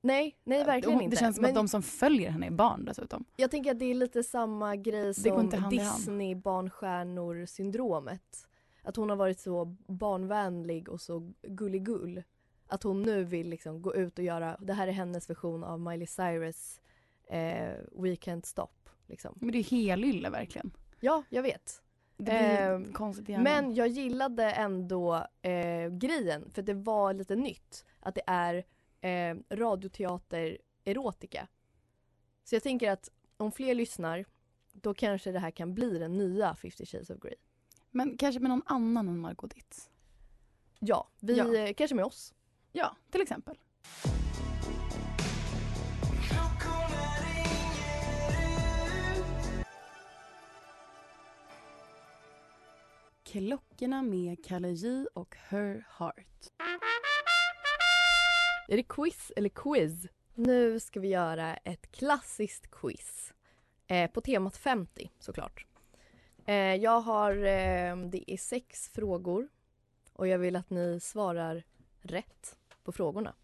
Nej, 0.01 0.37
nej 0.45 0.65
verkligen 0.65 0.95
Hon- 0.95 1.03
inte. 1.05 1.17
Det 1.17 1.21
känns 1.21 1.37
som 1.37 1.43
Men 1.43 1.49
att 1.51 1.55
de 1.55 1.69
som 1.69 1.83
följer 1.83 2.31
henne 2.31 2.47
är 2.47 2.51
barn 2.51 2.85
dessutom. 2.85 3.25
jag 3.37 3.51
tänker 3.51 3.71
att 3.71 3.79
det 3.79 3.85
är 3.85 3.95
lite 3.95 4.23
samma 4.23 4.77
grej 4.77 5.15
som. 5.15 5.51
Disney-barnstjärnor-syndromet. 5.71 8.49
Att 8.83 8.97
hon 8.97 9.11
har 9.11 9.17
varit 9.17 9.41
så 9.41 9.65
barnvänlig 9.87 10.89
och 10.89 11.01
så 11.01 11.33
gulligull. 11.43 12.23
Att 12.67 12.83
hon 12.83 13.03
nu 13.03 13.25
vill 13.25 13.49
liksom 13.49 13.83
gå 13.83 13.95
ut 13.95 14.19
och 14.19 14.25
göra, 14.25 14.57
det 14.61 14.73
här 14.73 14.89
är 14.89 14.93
hennes 14.93 15.31
version 15.31 15.65
av 15.65 15.81
Miley 15.81 16.07
Cyrus 16.07 16.81
eh, 17.29 17.73
We 17.93 18.15
Can't 18.15 18.47
Stop. 18.47 18.69
Liksom. 19.07 19.35
Men 19.41 19.53
det 19.53 19.59
är 19.59 19.65
helylle 19.65 20.31
verkligen. 20.31 20.71
Ja, 21.05 21.23
jag 21.29 21.43
vet. 21.43 21.83
Det 22.17 22.23
blir 22.25 22.35
Ehm, 22.35 22.93
konstigt 22.93 23.29
i 23.29 23.33
hjärnan. 23.33 23.45
Men 23.45 23.75
jag 23.75 23.89
gillade 23.89 24.51
ändå 24.51 25.27
eh, 25.43 25.89
grejen 25.89 26.51
för 26.51 26.63
det 26.63 26.75
var 26.75 27.15
lite 27.15 27.37
nytt. 27.37 27.85
Att 28.01 28.15
det 28.15 28.23
är 28.27 28.65
eh, 29.01 29.37
radioteater 29.51 30.59
erotika. 30.85 31.49
Så 32.45 32.55
jag 32.55 32.63
tänker 32.63 32.91
att 32.91 33.09
om 33.37 33.53
fler 33.53 33.75
lyssnar 33.75 34.25
då 34.73 34.95
kanske 34.95 35.33
det 35.33 35.39
här 35.39 35.51
kan 35.51 35.75
bli 35.75 35.99
den 35.99 36.17
nya 36.17 36.55
50 36.55 36.87
shades 36.87 37.11
of 37.11 37.19
Grey. 37.19 37.35
Men 37.91 38.17
kanske 38.17 38.41
med 38.41 38.49
någon 38.51 38.63
annan 38.67 39.09
än 39.09 39.19
Margot 39.19 39.51
Ditz. 39.55 39.91
Ja, 40.79 41.09
vi, 41.21 41.37
Ja. 41.39 41.57
eh, 41.57 41.75
kanske 41.75 41.95
med 41.95 42.05
oss. 42.05 42.35
Ja, 42.73 42.97
till 43.11 43.23
exempel. 43.23 43.59
Klockorna 53.33 54.03
med 54.03 54.45
Kalle 54.45 54.69
J 54.69 55.07
och 55.15 55.37
Her 55.49 55.87
Heart. 55.99 56.53
Är 58.69 58.77
det 58.77 58.83
quiz 58.83 59.33
eller 59.37 59.49
quiz? 59.49 60.07
Nu 60.35 60.81
ska 60.81 61.01
vi 61.01 61.09
göra 61.09 61.57
ett 61.57 61.93
klassiskt 61.93 62.71
quiz. 62.71 63.33
Eh, 63.87 64.11
på 64.11 64.21
temat 64.21 64.57
50 64.57 65.11
såklart. 65.19 65.67
Eh, 66.47 66.55
jag 66.55 67.01
har, 67.01 67.37
eh, 67.37 67.97
det 67.97 68.33
är 68.33 68.37
sex 68.37 68.89
frågor 68.89 69.49
och 70.13 70.29
jag 70.29 70.39
vill 70.39 70.57
att 70.57 70.71
ni 70.71 71.01
svarar 71.01 71.63
rätt 72.01 72.57
på 72.85 72.93
frågorna. 72.93 73.35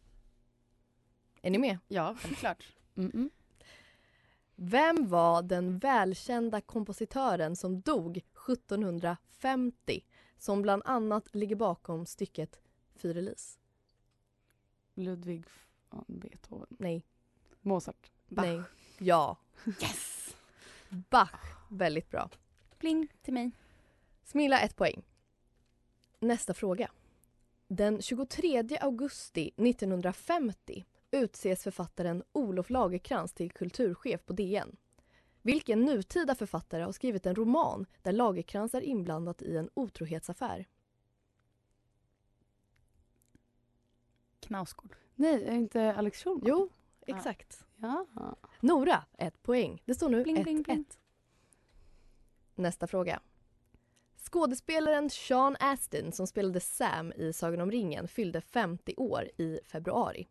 Är 1.43 1.51
ni 1.51 1.59
med? 1.59 1.79
Ja, 1.89 2.17
självklart. 2.21 2.73
Mm-mm. 2.95 3.31
Vem 4.61 5.09
var 5.09 5.43
den 5.43 5.79
välkända 5.79 6.61
kompositören 6.61 7.57
som 7.57 7.81
dog 7.81 8.21
1750 8.49 10.05
som 10.39 10.63
bland 10.63 10.83
annat 10.85 11.35
ligger 11.35 11.57
bakom 11.57 12.07
stycket 12.07 12.61
Fyrelis? 12.95 13.59
Ludvig 14.95 15.45
van 15.91 16.05
Beethoven. 16.07 16.77
Nej. 16.79 17.03
Mozart. 17.61 18.11
Bach. 18.29 18.47
Nej. 18.47 18.63
Ja. 18.99 19.37
Yes! 19.67 20.37
Bach. 20.89 21.57
Väldigt 21.71 22.11
bra. 22.11 22.31
Pling 22.79 23.09
till 23.23 23.35
mig. 23.35 23.51
Smilla 24.25 24.61
ett 24.61 24.77
poäng. 24.77 25.03
Nästa 26.21 26.55
fråga. 26.55 26.91
Den 27.69 28.03
23 28.03 28.79
augusti 28.81 29.51
1950 29.57 30.85
utses 31.11 31.63
författaren 31.63 32.23
Olof 32.33 32.71
Lagerkrans 32.71 33.33
till 33.33 33.51
kulturchef 33.51 34.27
på 34.27 34.33
DN. 34.33 34.77
Vilken 35.49 35.85
nutida 35.85 36.35
författare 36.35 36.83
har 36.83 36.93
skrivit 36.93 37.27
en 37.27 37.35
roman 37.35 37.87
där 38.03 38.13
Lagerkrans 38.13 38.75
är 38.75 38.81
inblandad 38.81 39.43
i 39.43 39.57
en 39.57 39.71
otrohetsaffär? 39.75 40.69
Knausgård. 44.41 44.97
Nej, 45.15 45.45
är 45.45 45.51
det 45.51 45.57
inte 45.57 45.95
Alex 45.95 46.23
Schulman? 46.23 46.43
Jo, 46.47 46.69
exakt. 47.07 47.67
Ja. 47.77 48.07
Nora, 48.61 49.05
ett 49.19 49.43
poäng. 49.43 49.83
Det 49.85 49.95
står 49.95 50.09
nu 50.09 50.21
1-1. 50.21 50.23
Bling, 50.23 50.43
bling, 50.43 50.63
bling. 50.63 50.85
Nästa 52.55 52.87
fråga. 52.87 53.21
Skådespelaren 54.17 55.11
Sean 55.11 55.57
Astin 55.61 56.13
som 56.13 56.27
spelade 56.27 56.61
Sam 56.61 57.13
i 57.13 57.33
Sagan 57.33 57.61
om 57.61 57.71
ringen 57.71 58.09
fyllde 58.09 58.41
50 58.41 58.95
år 58.97 59.31
i 59.37 59.61
februari. 59.65 60.29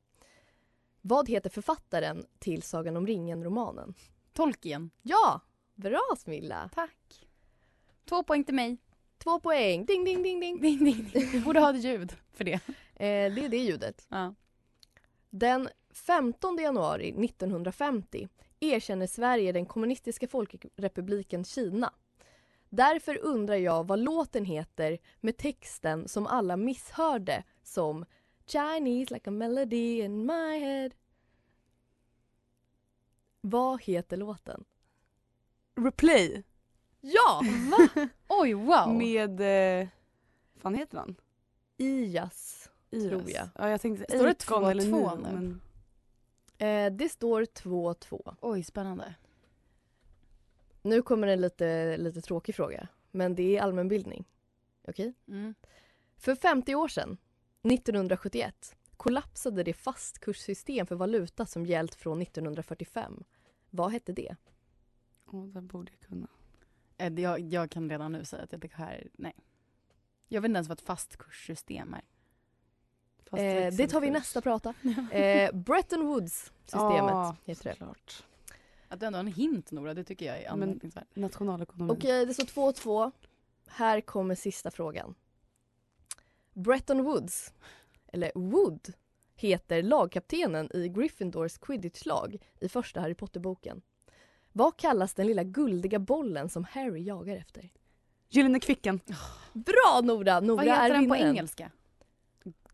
Vad 1.02 1.30
heter 1.30 1.50
författaren 1.50 2.26
till 2.40 2.62
Sagan 2.62 2.98
om 2.98 3.08
ringen-romanen? 3.08 3.94
Tolkien. 4.38 4.90
Ja! 5.02 5.42
Bra 5.76 6.02
Smilla! 6.18 6.70
Tack. 6.74 7.28
Två 8.06 8.24
poäng 8.24 8.44
till 8.44 8.56
mig. 8.56 8.78
Två 9.18 9.40
poäng! 9.40 9.86
Ding, 9.86 10.04
ding, 10.06 10.24
ding, 10.24 10.40
ding! 10.40 10.62
Ding, 10.62 10.86
ding, 10.86 11.10
ding. 11.14 11.30
Vi 11.32 11.40
borde 11.40 11.60
ha 11.60 11.70
ett 11.76 11.84
ljud 11.84 12.16
för 12.34 12.44
det. 12.44 12.54
Eh, 12.54 13.34
det 13.34 13.46
är 13.46 13.50
det 13.50 13.58
ljudet. 13.58 14.08
Ja. 14.10 14.34
Den 15.30 15.70
15 15.94 16.58
januari 16.58 17.26
1950 17.26 18.28
erkänner 18.60 19.08
Sverige 19.08 19.52
den 19.52 19.66
kommunistiska 19.66 20.28
folkrepubliken 20.28 21.44
Kina. 21.44 21.94
Därför 22.70 23.18
undrar 23.18 23.56
jag 23.56 23.88
vad 23.88 24.00
låten 24.00 24.46
heter 24.46 24.98
med 25.20 25.38
texten 25.38 26.08
som 26.08 26.28
alla 26.28 26.58
misshörde 26.58 27.44
som 27.64 28.06
Chinese 28.48 29.14
like 29.14 29.30
a 29.30 29.34
melody 29.34 30.02
in 30.02 30.26
my 30.26 30.60
head. 30.60 30.90
Vad 33.50 33.82
heter 33.82 34.18
låten? 34.18 34.64
Replay. 35.76 36.44
Ja! 37.02 37.42
Oj, 38.28 38.54
wow. 38.54 38.94
Med, 38.94 39.42
eh, 39.82 39.88
fan 40.56 40.76
heter 40.76 40.98
han? 40.98 41.16
Ias, 41.78 42.70
Iras. 42.90 43.10
tror 43.10 43.30
jag. 43.30 43.50
Ja, 43.56 43.70
jag 43.70 43.82
tänkte 43.82 44.18
Står 44.18 44.26
det 44.26 44.44
Akon 44.48 44.64
2-2 44.64 44.72
eller 44.72 44.84
Nio, 44.84 45.16
nu? 45.16 45.22
Men... 45.22 45.62
Eh, 46.58 46.94
det 46.98 47.10
står 47.10 47.42
2-2. 47.42 48.36
Oj, 48.42 48.64
spännande. 48.64 49.16
Nu 50.82 51.02
kommer 51.02 51.28
en 51.28 51.42
lite, 51.42 51.98
lite 51.98 52.22
tråkig 52.22 52.56
fråga, 52.56 52.88
men 53.12 53.36
det 53.36 53.58
är 53.58 53.62
allmänbildning. 53.62 54.26
Okej? 54.88 55.14
Mm. 55.28 55.56
För 56.18 56.36
50 56.36 56.76
år 56.76 56.88
sedan, 56.88 57.18
1971, 57.64 58.76
kollapsade 58.98 59.64
det 59.64 59.74
fastkurssystem 59.74 60.88
för 60.88 60.96
valuta 60.96 61.46
som 61.46 61.66
gällt 61.66 61.96
från 61.96 62.22
1945. 62.22 63.24
Vad 63.70 63.92
hette 63.92 64.12
det? 64.14 64.36
Åh, 65.26 65.46
den 65.48 65.68
borde 65.68 65.92
jag 66.00 66.10
kunna. 66.10 66.28
Eh, 66.98 67.12
det- 67.12 67.22
Jag, 67.22 67.40
jag 67.40 67.72
kan 67.72 67.90
redan 67.90 68.12
nu 68.12 68.26
säga 68.26 68.44
att 68.44 68.62
det 68.62 68.72
här, 68.74 69.08
nej. 69.14 69.34
Jag 70.28 70.42
vet 70.42 70.50
inte 70.50 70.58
ens 70.58 70.68
vad 70.68 70.78
ett 70.78 70.86
fastkurssystem 70.86 71.94
är. 71.94 72.02
Fast 73.30 73.42
Eh, 73.42 73.72
det 73.72 73.88
tar 73.88 74.02
vi 74.02 74.08
i 74.08 74.12
nästa 74.12 74.42
prata. 74.42 74.74
Eh, 75.12 75.56
Bretton 75.56 76.06
Woods-systemet 76.08 77.12
Ja, 77.12 77.36
heter 77.46 77.64
det. 77.64 77.70
såklart. 77.70 78.24
Att 78.88 79.00
du 79.00 79.06
ändå 79.06 79.18
har 79.18 79.20
en 79.20 79.28
hint 79.34 79.72
Nora, 79.72 79.94
det 79.94 80.04
tycker 80.04 80.26
jag 80.26 80.42
är 80.42 80.50
anmärkningsvärt. 80.50 81.16
Nationalekonomi. 81.16 81.92
Okej, 81.94 82.26
det 82.26 82.34
står 82.34 82.44
2-2. 82.46 83.12
Här 83.68 84.02
kommer 84.02 84.36
sista 84.36 84.72
frågan. 84.72 85.16
Bretton 86.54 87.04
Woods, 87.04 87.54
eller 88.08 88.32
Wood, 88.36 88.94
heter 89.38 89.84
lagkaptenen 89.84 90.70
i 90.74 90.90
Gryffindors 90.90 91.58
quidditch-lag 91.58 92.38
i 92.60 92.70
första 92.70 93.02
Harry 93.02 93.16
Potter-boken. 93.16 93.82
Vad 94.52 94.78
kallas 94.78 95.14
den 95.14 95.28
lilla 95.28 95.44
guldiga 95.44 96.00
bollen 96.00 96.50
som 96.50 96.64
Harry 96.64 97.04
jagar 97.04 97.36
efter? 97.36 97.70
Gyllene 98.30 98.60
Kvicken. 98.60 99.00
Bra 99.54 100.02
Nora! 100.04 100.40
Nora 100.40 100.56
Vad 100.56 100.66
heter 100.66 100.90
är 100.90 100.94
den 100.94 101.10
på 101.10 101.16
engelska? 101.16 101.72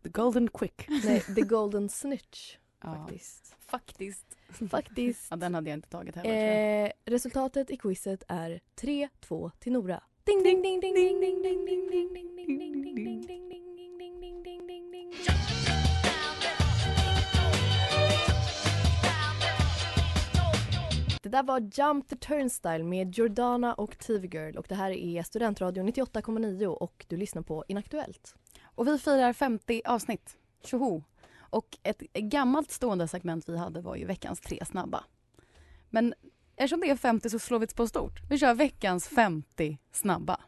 The 0.02 0.08
Golden 0.08 0.48
Quick. 0.48 0.88
Nej, 0.88 1.20
The 1.20 1.40
Golden 1.42 1.88
Snitch 1.88 2.56
Ja. 2.82 2.94
faktiskt. 2.94 3.56
Faktiskt. 3.58 4.36
Faktiskt. 4.70 5.26
Ja, 5.30 5.36
den 5.36 5.54
hade 5.54 5.70
jag 5.70 5.76
inte 5.76 5.88
tagit 5.88 6.16
heller. 6.16 6.84
Eh, 6.84 6.90
resultatet 7.04 7.70
i 7.70 7.76
quizet 7.76 8.22
är 8.28 8.60
3-2 8.76 9.50
till 9.58 9.72
Nora. 9.72 10.02
Ding, 10.24 10.42
ding, 10.42 10.62
ding, 10.62 10.80
ding, 10.80 10.94
ding, 10.94 11.20
ding, 11.20 11.42
ding, 11.42 11.66
ding, 11.66 11.88
ding, 11.90 12.12
ding, 12.14 12.36
ding, 12.36 12.36
ding, 12.36 12.58
ding, 12.58 12.58
ding, 12.58 12.84
ding, 12.84 13.04
ding, 13.04 13.26
ding, 13.26 13.48
ding, 13.48 13.48
Det 21.24 21.30
där 21.30 21.42
var 21.42 21.60
Jump 21.60 22.08
the 22.08 22.16
Turnstile 22.16 22.84
med 22.84 23.14
Jordana 23.14 23.74
och 23.74 23.98
TV 23.98 24.28
Girl 24.28 24.56
och 24.56 24.66
det 24.68 24.74
här 24.74 24.90
är 24.90 25.22
Studentradion 25.22 25.88
98,9 25.88 26.66
och 26.66 27.06
du 27.08 27.16
lyssnar 27.16 27.42
på 27.42 27.64
Inaktuellt. 27.68 28.34
Och 28.64 28.88
vi 28.88 28.98
firar 28.98 29.32
50 29.32 29.82
avsnitt. 29.84 30.36
Tjoho! 30.64 31.02
Och 31.36 31.78
ett 31.82 32.00
gammalt 32.12 32.70
stående 32.70 33.08
segment 33.08 33.48
vi 33.48 33.56
hade 33.56 33.80
var 33.80 33.96
ju 33.96 34.04
veckans 34.04 34.40
tre 34.40 34.64
snabba. 34.64 35.04
Men 35.90 36.14
eftersom 36.56 36.80
det 36.80 36.90
är 36.90 36.96
50 36.96 37.30
så 37.30 37.38
slår 37.38 37.58
vi 37.58 37.66
på 37.66 37.86
stort. 37.86 38.20
Vi 38.30 38.38
kör 38.38 38.54
veckans 38.54 39.08
50 39.08 39.78
snabba. 39.92 40.40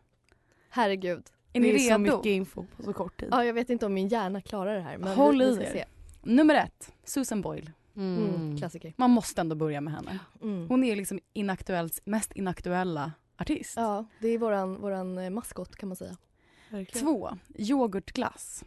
Herregud. 0.71 1.25
Är 1.52 1.61
ni 1.61 1.73
det 1.73 1.76
är 1.76 1.78
så 1.78 1.99
redo? 1.99 1.99
mycket 1.99 2.26
info 2.26 2.64
på 2.76 2.83
så 2.83 2.92
kort 2.92 3.21
tid. 3.21 3.28
Ja, 3.33 3.45
jag 3.45 3.54
vet 3.54 3.71
inte 3.71 3.87
om 3.87 3.95
min 3.95 4.09
hjärna 4.09 4.40
klarar 4.40 4.75
det 4.75 4.80
här 4.80 4.99
men 4.99 5.16
Håll 5.16 5.38
vi, 5.38 5.56
vi 5.56 5.64
i 5.64 5.66
er. 5.66 5.73
se. 5.73 5.85
Nummer 6.23 6.54
ett, 6.54 6.92
Susan 7.04 7.40
Boyle. 7.42 7.71
Mm, 7.96 8.56
klassiker. 8.58 8.92
Man 8.96 9.10
måste 9.10 9.40
ändå 9.40 9.54
börja 9.56 9.80
med 9.80 9.92
henne. 9.94 10.18
Mm. 10.42 10.68
Hon 10.68 10.84
är 10.84 10.96
liksom 10.96 11.20
Inaktuellts 11.32 12.00
mest 12.04 12.32
inaktuella 12.32 13.12
artist. 13.38 13.72
Ja, 13.76 14.04
det 14.20 14.28
är 14.28 14.38
våran, 14.38 14.80
våran 14.80 15.18
eh, 15.18 15.30
maskot 15.30 15.76
kan 15.76 15.88
man 15.88 15.96
säga. 15.96 16.16
Två, 16.94 17.30
yoghurtglass. 17.58 18.64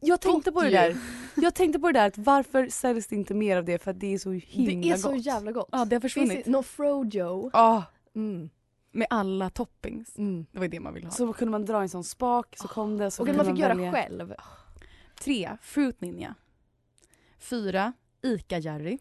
Jag 0.00 0.20
tänkte 0.20 0.50
Gott 0.50 0.54
på 0.54 0.62
det 0.62 0.68
ju. 0.68 0.74
där. 0.74 0.96
Jag 1.42 1.54
tänkte 1.54 1.78
på 1.78 1.86
det 1.92 1.98
där 1.98 2.06
att 2.06 2.18
varför 2.18 2.68
säljs 2.68 3.06
det 3.06 3.14
inte 3.16 3.34
mer 3.34 3.56
av 3.56 3.64
det 3.64 3.78
för 3.82 3.90
att 3.90 4.00
det 4.00 4.14
är 4.14 4.18
så 4.18 4.30
himla 4.32 4.82
Det 4.82 4.90
är 4.90 4.96
så 4.96 5.10
gott. 5.12 5.26
jävla 5.26 5.52
gott. 5.52 5.68
Ja 5.72 5.84
det 5.84 5.96
har 5.96 6.00
försvunnit. 6.00 6.44
det 6.44 6.50
No 6.50 6.62
Frojo. 6.62 7.50
Ah, 7.52 7.82
Mm. 8.14 8.50
med 8.92 9.06
alla 9.10 9.50
toppings. 9.50 10.18
Mm. 10.18 10.46
Det 10.52 10.58
var 10.58 10.64
ju 10.64 10.70
det 10.70 10.80
man 10.80 10.94
ville 10.94 11.06
ha. 11.06 11.12
Så 11.12 11.32
kunde 11.32 11.50
man 11.52 11.64
dra 11.64 11.82
en 11.82 11.88
sån 11.88 12.04
spak 12.04 12.54
så 12.58 12.68
kom 12.68 12.98
det. 12.98 13.10
Så 13.10 13.22
Och 13.22 13.26
kunde 13.28 13.44
man 13.44 13.52
fick 13.54 13.60
göra 13.62 13.74
välja. 13.74 13.92
själv. 13.92 14.34
Tre, 15.20 15.56
Fruit 15.62 16.00
Ninja. 16.00 16.34
Fyra, 17.38 17.92
Ica 18.24 18.58
Jerry. 18.58 18.98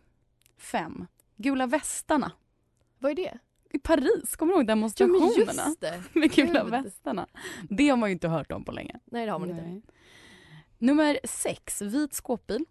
Fem, 0.58 1.08
Gula 1.38 1.68
västarna. 1.68 2.32
Vad 3.00 3.12
är 3.12 3.16
det? 3.16 3.38
I 3.74 3.80
Paris, 3.80 4.36
kommer 4.36 4.54
du 4.54 4.58
ihåg 4.58 4.64
Ja 4.64 4.68
demonstrationerna? 4.68 5.76
det. 5.80 6.04
med 6.20 6.32
Gula 6.32 6.64
Gud. 6.64 6.72
västarna. 6.72 7.28
Det 7.70 7.90
har 7.90 7.98
man 7.98 8.10
ju 8.10 8.14
inte 8.14 8.28
hört 8.28 8.52
om 8.52 8.66
på 8.66 8.72
länge. 8.72 9.00
Nej 9.06 9.26
det 9.26 9.32
har 9.32 9.40
man 9.40 9.50
inte. 9.50 9.62
Nej. 9.62 9.82
Nummer 10.78 11.20
sex, 11.24 11.82
vit 11.82 12.14
skåpbil. 12.14 12.66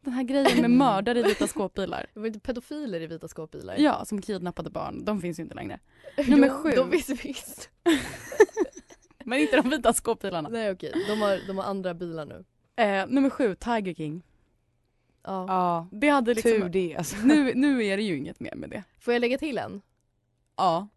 Den 0.00 0.12
här 0.12 0.22
grejen 0.22 0.60
med 0.60 0.70
mördare 0.78 1.18
i 1.18 1.22
vita 1.22 1.46
skåpbilar. 1.46 2.06
Det 2.14 2.20
var 2.20 2.26
inte 2.26 2.40
pedofiler 2.40 3.00
i 3.00 3.06
vita 3.06 3.28
skåpbilar. 3.28 3.76
Ja, 3.78 4.04
som 4.04 4.22
kidnappade 4.22 4.70
barn. 4.70 5.04
De 5.04 5.20
finns 5.20 5.38
ju 5.38 5.42
inte 5.42 5.54
längre. 5.54 5.80
Nummer 6.28 6.48
Jo, 6.48 6.54
sju. 6.62 6.70
De 6.70 6.90
finns 6.90 7.24
visst. 7.24 7.70
Men 9.24 9.38
inte 9.38 9.56
de 9.56 9.70
vita 9.70 9.92
skåpbilarna. 9.92 10.48
Nej 10.48 10.70
okej, 10.70 10.92
de 11.08 11.20
har, 11.22 11.46
de 11.46 11.58
har 11.58 11.64
andra 11.64 11.94
bilar 11.94 12.26
nu. 12.26 12.44
Eh, 12.84 13.06
nummer 13.08 13.30
sju, 13.30 13.54
Tiger 13.54 13.94
King. 13.94 14.22
Ja. 15.26 15.46
Ja, 15.48 15.88
det 15.90 16.08
hade 16.08 16.34
liksom... 16.34 16.50
Tur 16.50 16.68
det 16.68 16.96
alltså. 16.96 17.16
Nu, 17.16 17.54
nu 17.54 17.84
är 17.84 17.96
det 17.96 18.02
ju 18.02 18.16
inget 18.16 18.40
mer 18.40 18.54
med 18.54 18.70
det. 18.70 18.84
Får 18.98 19.12
jag 19.14 19.20
lägga 19.20 19.38
till 19.38 19.58
en? 19.58 19.82
Ja. 20.56 20.88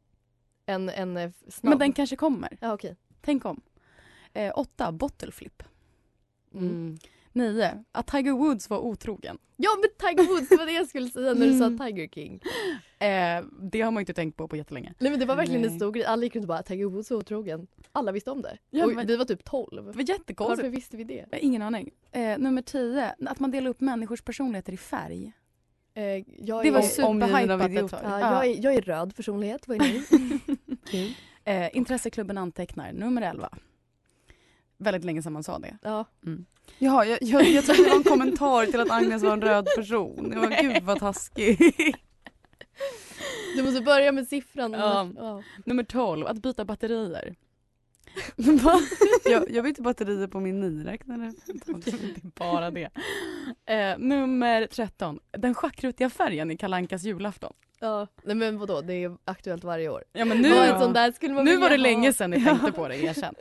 En, 0.66 0.90
en 0.90 1.18
eh, 1.18 1.32
snabb? 1.48 1.70
Men 1.70 1.80
den 1.80 1.94
kanske 1.94 2.16
kommer. 2.16 2.58
Ja 2.62 2.74
okej. 2.74 2.96
Tänk 3.22 3.46
om. 3.46 3.62
Eh, 4.34 4.54
åtta, 4.56 4.92
Bottle 4.92 5.32
Flip. 5.32 5.64
Mm. 6.54 6.98
Nio, 7.40 7.84
att 7.92 8.08
Tiger 8.08 8.32
Woods 8.32 8.70
var 8.70 8.78
otrogen. 8.80 9.38
Ja 9.58 9.70
men 9.82 9.90
Tiger 10.10 10.28
Woods, 10.30 10.50
det 10.50 10.56
var 10.58 10.66
det 10.66 10.72
jag 10.72 10.88
skulle 10.88 11.10
säga 11.10 11.34
när 11.34 11.46
du 11.48 11.54
Mm. 11.56 11.78
sa 11.78 11.86
Tiger 11.86 12.08
King. 12.08 12.42
Eh, 13.00 13.44
det 13.72 13.82
har 13.82 13.92
man 13.92 14.02
inte 14.02 14.14
tänkt 14.14 14.38
på 14.38 14.48
på 14.48 14.56
jättelänge. 14.56 14.94
Nej 15.00 15.12
men 15.12 15.20
det 15.20 15.26
var 15.26 15.36
verkligen 15.36 15.64
en 15.64 15.70
Nej. 15.70 15.80
stor 15.80 15.92
grej. 15.92 16.06
Alla 16.06 16.24
gick 16.24 16.36
runt 16.36 16.44
och 16.44 16.48
bara 16.48 16.64
Tiger 16.64 16.86
Woods 16.86 17.12
är 17.12 17.16
otrogen. 17.16 17.68
Alla 17.92 18.12
visste 18.12 18.32
om 18.32 18.42
det. 18.42 18.58
Ja, 18.70 18.86
och 18.86 18.94
men- 18.94 19.08
vi 19.08 19.16
var 19.16 19.26
typ 19.26 19.44
12. 19.44 19.86
Det 19.86 19.92
var 19.92 20.10
jättekonstigt. 20.10 20.40
Varför 20.64 20.70
visste 20.70 20.98
vi 20.98 21.04
det? 21.04 21.26
Jag 21.32 21.38
har 21.38 21.44
ingen 21.44 21.62
aning. 21.62 21.90
Eh, 22.12 22.38
nummer 22.38 22.62
tio, 22.62 23.16
att 23.26 23.40
man 23.40 23.52
delar 23.52 23.70
upp 23.70 23.82
människors 23.82 24.22
personligheter 24.22 24.74
i 24.74 24.78
färg. 24.78 25.32
Eh, 25.94 26.04
jag 26.04 26.64
Det 26.66 26.72
var 26.72 26.80
är, 26.80 26.84
superhypat 26.84 27.62
ett 27.72 27.74
ja, 27.82 27.88
tag. 27.88 28.22
jag, 28.22 28.46
är, 28.48 28.64
jag 28.64 28.74
är 28.76 28.82
röd 28.82 29.16
personlighet, 29.16 29.68
vad 29.68 29.78
är 29.78 29.82
ni? 29.82 30.04
Kul. 30.92 31.14
Eh, 31.44 31.78
intresseklubben 31.78 32.38
antecknar, 32.38 32.94
nummer 32.94 33.22
11. 33.22 33.50
Väldigt 34.78 35.04
länge 35.04 35.22
sedan 35.24 35.34
man 35.34 35.44
sa 35.44 35.60
det. 35.60 35.78
Ja. 35.82 36.06
Mm. 36.26 36.46
Ja, 36.78 37.06
jag, 37.06 37.18
jag, 37.22 37.44
jag 37.44 37.66
trodde 37.66 37.84
det 37.84 37.90
var 37.90 37.98
en 37.98 38.04
kommentar 38.04 38.66
till 38.66 38.80
att 38.80 38.92
Agnes 38.92 39.24
var 39.24 39.34
en 39.34 39.42
röd 39.42 39.68
person. 39.76 40.32
Jag 40.34 40.40
var, 40.40 40.62
gud 40.62 40.84
vad 40.84 41.00
taskig. 41.00 41.74
Du 43.56 43.64
måste 43.64 43.82
börja 43.82 44.12
med 44.12 44.28
siffran. 44.28 44.74
Ja. 44.74 45.10
Ja. 45.18 45.44
Nummer 45.66 45.84
12, 45.84 46.28
att 46.28 46.42
byta 46.42 46.66
batterier. 46.66 47.36
Va? 48.36 48.80
Jag, 49.26 49.52
jag 49.52 49.64
bytte 49.64 49.82
batterier 49.82 50.28
på 50.28 50.40
min 50.40 50.60
miniräknare. 50.60 51.34
det 51.46 51.92
är 51.92 52.40
bara 52.40 52.72
det. 52.72 52.90
Eh, 53.66 53.98
nummer 53.98 54.68
13, 54.68 55.20
den 55.32 55.54
schackrutiga 55.56 56.10
färgen 56.10 56.52
i 56.52 56.58
Kalankas 56.58 57.04
julafton. 57.04 57.54
Ja. 57.80 58.08
Nej 58.24 58.36
men 58.36 58.58
vadå, 58.58 58.82
det 58.82 58.94
är 58.94 59.18
aktuellt 59.26 59.64
varje 59.64 59.90
år. 59.90 60.04
Ja, 60.14 60.26
men 60.26 60.38
Nu, 60.42 60.68
sån 60.80 60.94
där 60.94 61.12
skulle 61.12 61.34
man 61.34 61.46
nu 61.46 61.58
var 61.58 61.70
det 61.70 61.76
ha. 61.76 61.82
länge 61.82 62.14
sedan 62.14 62.30
ni 62.32 62.46
tänkte 62.46 62.72
på 62.72 62.88
det, 62.88 62.98
erkänn. 62.98 63.36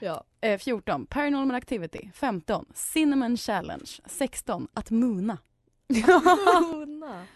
Ja. 0.00 0.24
Eh, 0.40 0.58
14, 0.58 1.06
Paranormal 1.06 1.56
Activity. 1.56 2.10
15, 2.14 2.66
Cinnamon 2.74 3.36
Challenge. 3.36 3.90
16, 4.06 4.68
att 4.74 4.90
moona. 4.90 5.38
Mona. 6.72 7.26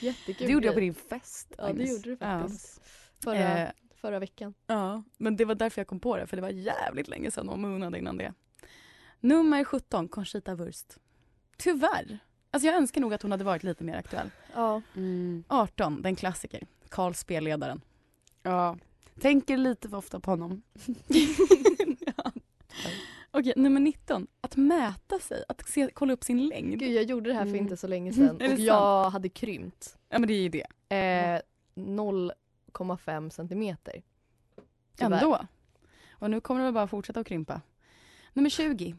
Jättekul 0.00 0.46
Det 0.46 0.52
gjorde 0.52 0.66
jag 0.66 0.74
på 0.74 0.80
din 0.80 0.94
fest. 0.94 1.54
Ja 1.58 1.72
det 1.72 1.84
gjorde 1.84 2.02
du 2.02 2.16
Ja. 2.20 2.40
faktiskt. 2.40 2.80
Förra, 3.24 3.58
Eh, 3.62 3.68
förra 3.96 4.18
veckan. 4.18 4.54
Ja, 4.66 5.02
men 5.18 5.36
det 5.36 5.44
var 5.44 5.54
därför 5.54 5.80
jag 5.80 5.86
kom 5.86 6.00
på 6.00 6.16
det, 6.16 6.26
för 6.26 6.36
det 6.36 6.42
var 6.42 6.48
jävligt 6.48 7.08
länge 7.08 7.30
sedan 7.30 7.48
hon 7.48 7.60
moonade 7.60 7.98
innan 7.98 8.16
det. 8.16 8.32
Nummer 9.20 9.64
17, 9.64 10.08
Conchita 10.08 10.54
Wurst. 10.54 10.98
Tyvärr. 11.56 12.18
Alltså 12.50 12.66
jag 12.66 12.76
önskar 12.76 13.00
nog 13.00 13.14
att 13.14 13.22
hon 13.22 13.30
hade 13.30 13.44
varit 13.44 13.62
lite 13.62 13.84
mer 13.84 13.96
aktuell. 13.96 14.30
Ja. 14.54 14.82
Mm. 14.96 15.44
18, 15.48 16.02
den 16.02 16.16
klassiker. 16.16 16.66
Karl 16.88 17.12
spelledaren. 17.14 17.80
Ja. 18.42 18.76
Tänker 19.20 19.56
lite 19.56 19.88
för 19.88 19.96
ofta 19.96 20.20
på 20.20 20.30
honom. 20.30 20.62
ja. 22.06 22.32
Okej, 23.30 23.52
nummer 23.56 23.80
19, 23.80 24.26
att 24.40 24.56
mäta 24.56 25.18
sig. 25.18 25.44
Att 25.48 25.68
se, 25.68 25.90
kolla 25.94 26.12
upp 26.12 26.24
sin 26.24 26.46
längd. 26.48 26.78
Gud 26.78 26.92
jag 26.92 27.04
gjorde 27.04 27.30
det 27.30 27.34
här 27.34 27.42
för 27.42 27.48
Mm. 27.48 27.60
inte 27.62 27.76
så 27.76 27.86
länge 27.86 28.12
sedan 28.12 28.36
och 28.36 28.58
jag 28.58 29.10
hade 29.10 29.28
krympt. 29.28 29.96
Ja 30.08 30.18
men 30.18 30.28
det 30.28 30.34
är 30.34 30.42
ju 30.42 30.48
det. 30.48 30.96
Eh, 30.96 31.40
0,5 32.84 33.30
centimeter. 33.30 34.02
Tyvärr. 34.96 35.22
Ändå. 35.22 35.46
Och 36.10 36.30
nu 36.30 36.40
kommer 36.40 36.64
det 36.64 36.72
bara 36.72 36.86
fortsätta 36.86 37.20
att 37.20 37.26
krympa. 37.26 37.60
Nummer 38.32 38.50
20, 38.50 38.94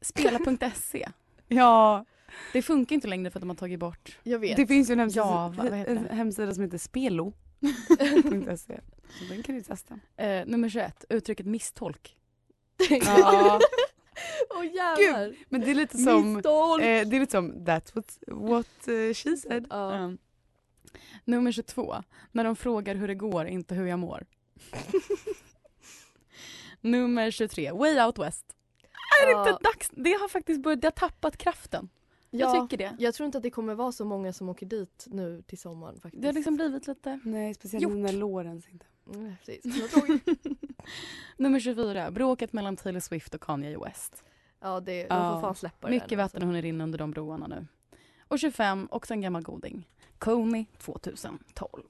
spela.se. 0.00 1.08
Ja, 1.52 2.04
Det 2.52 2.62
funkar 2.62 2.94
inte 2.94 3.08
längre 3.08 3.30
för 3.30 3.38
att 3.38 3.42
de 3.42 3.48
har 3.48 3.56
tagit 3.56 3.80
bort. 3.80 4.18
Jag 4.22 4.38
vet. 4.38 4.56
det 4.56 4.66
finns 4.66 4.90
ju 4.90 4.92
en 4.92 4.98
hemsida, 4.98 5.24
Ja, 5.24 5.54
vad 5.56 5.66
en 5.72 6.06
hemsida 6.10 6.54
som 6.54 6.64
heter 6.64 6.78
spelo.se. 6.78 8.00
Så 9.18 9.24
den 9.28 9.42
kan 9.42 9.54
du 9.54 9.62
testa. 9.62 10.00
Eh, 10.16 10.46
nummer 10.46 10.68
21, 10.68 11.04
uttrycket 11.08 11.46
misstolk. 11.46 12.16
Ja. 12.90 13.60
Åh 14.50 14.66
jävlar. 14.66 15.34
Men 15.48 15.60
det 15.60 15.70
är 15.70 15.74
lite 15.74 15.98
som, 15.98 16.32
Misstolk. 16.32 16.82
eh, 16.82 17.08
det 17.08 17.16
är 17.16 17.20
lite 17.20 17.32
som 17.32 17.52
that's 17.52 17.94
what, 17.94 18.18
what 18.26 18.88
eh, 18.88 19.14
she 19.14 19.36
said. 19.36 19.66
ja. 19.70 19.98
Um, 20.04 20.18
nummer 21.24 21.52
22. 21.52 21.94
När 22.32 22.44
de 22.44 22.56
frågar 22.56 22.94
hur 22.94 23.08
det 23.08 23.14
går, 23.14 23.46
inte 23.46 23.74
hur 23.74 23.86
jag 23.86 23.98
mår. 23.98 24.26
nummer 26.80 27.30
23. 27.30 27.72
Way 27.72 28.00
out 28.06 28.18
west. 28.18 28.56
Är 29.22 29.26
det 29.26 29.32
Ja. 29.32 29.50
inte 29.50 29.62
dags? 29.64 29.90
Det 29.92 30.12
har 30.12 30.28
faktiskt 30.28 30.62
börjat, 30.62 30.80
det 30.80 30.86
har 30.86 30.92
tappat 30.92 31.36
kraften. 31.36 31.88
Ja, 32.30 32.54
Jag 32.56 32.70
tycker 32.70 32.84
det. 32.84 32.96
Jag 32.98 33.14
tror 33.14 33.26
inte 33.26 33.38
att 33.38 33.42
det 33.42 33.50
kommer 33.50 33.74
vara 33.74 33.92
så 33.92 34.04
många 34.04 34.32
som 34.32 34.48
åker 34.48 34.66
dit 34.66 35.04
nu 35.06 35.42
till 35.46 35.58
sommaren 35.58 36.00
faktiskt. 36.00 36.22
Det 36.22 36.28
har 36.28 36.32
liksom 36.32 36.56
blivit 36.56 36.86
lite... 36.86 37.20
Nej, 37.24 37.54
speciellt 37.54 37.82
Gjort. 37.82 37.92
när 37.92 38.12
Lorentz 38.12 38.68
inte... 38.68 38.86
Mm, 39.14 39.32
precis. 39.44 39.64
Nummer 41.36 41.60
24. 41.60 42.10
Bråket 42.10 42.52
mellan 42.52 42.76
Taylor 42.76 43.00
Swift 43.00 43.34
och 43.34 43.40
Kanye 43.40 43.78
West. 43.78 44.24
ja, 44.60 44.80
det, 44.80 45.02
de 45.02 45.06
Ja. 45.14 45.34
får 45.34 45.40
fan 45.40 45.54
släppa 45.54 45.86
det 45.88 45.94
Mycket 45.94 46.18
vatten 46.18 46.42
har 46.42 46.46
hunnit 46.46 46.62
rinna 46.62 46.84
under 46.84 46.98
de 46.98 47.10
broarna 47.10 47.46
nu. 47.46 47.66
Och 48.30 48.38
25, 48.38 48.88
också 48.90 49.14
en 49.14 49.20
gammal 49.20 49.42
goding. 49.42 49.88
Coney 50.18 50.64
2012. 50.78 51.82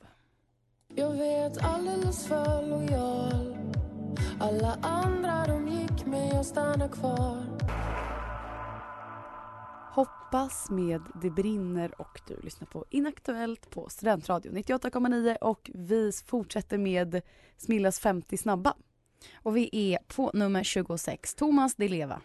Jag 0.94 1.11
vet 1.11 1.64
alldeles 1.64 2.26
för 2.26 2.66
lojal 2.66 3.57
Alla 4.40 4.79
andra 4.83 5.46
de 5.46 5.68
gick 5.68 6.07
men 6.07 6.29
jag 6.29 6.46
stannar 6.46 6.88
kvar 6.88 7.44
Hoppas 9.92 10.70
med 10.70 11.03
Det 11.22 11.31
brinner 11.31 12.00
och 12.00 12.20
du 12.29 12.40
lyssnar 12.40 12.66
på 12.66 12.85
Inaktuellt 12.90 13.70
på 13.70 13.88
Studentradio 13.88 14.53
98,9 14.53 15.37
och 15.37 15.70
vi 15.74 16.12
fortsätter 16.26 16.79
med 16.79 17.22
Smillas 17.57 18.00
50 18.00 18.37
snabba. 18.37 18.74
Och 19.35 19.57
vi 19.57 19.70
är 19.72 19.98
på 20.16 20.31
nummer 20.35 20.62
26, 20.62 21.35
Thomas 21.35 21.74
Di 21.74 21.88
Leva. 21.88 22.20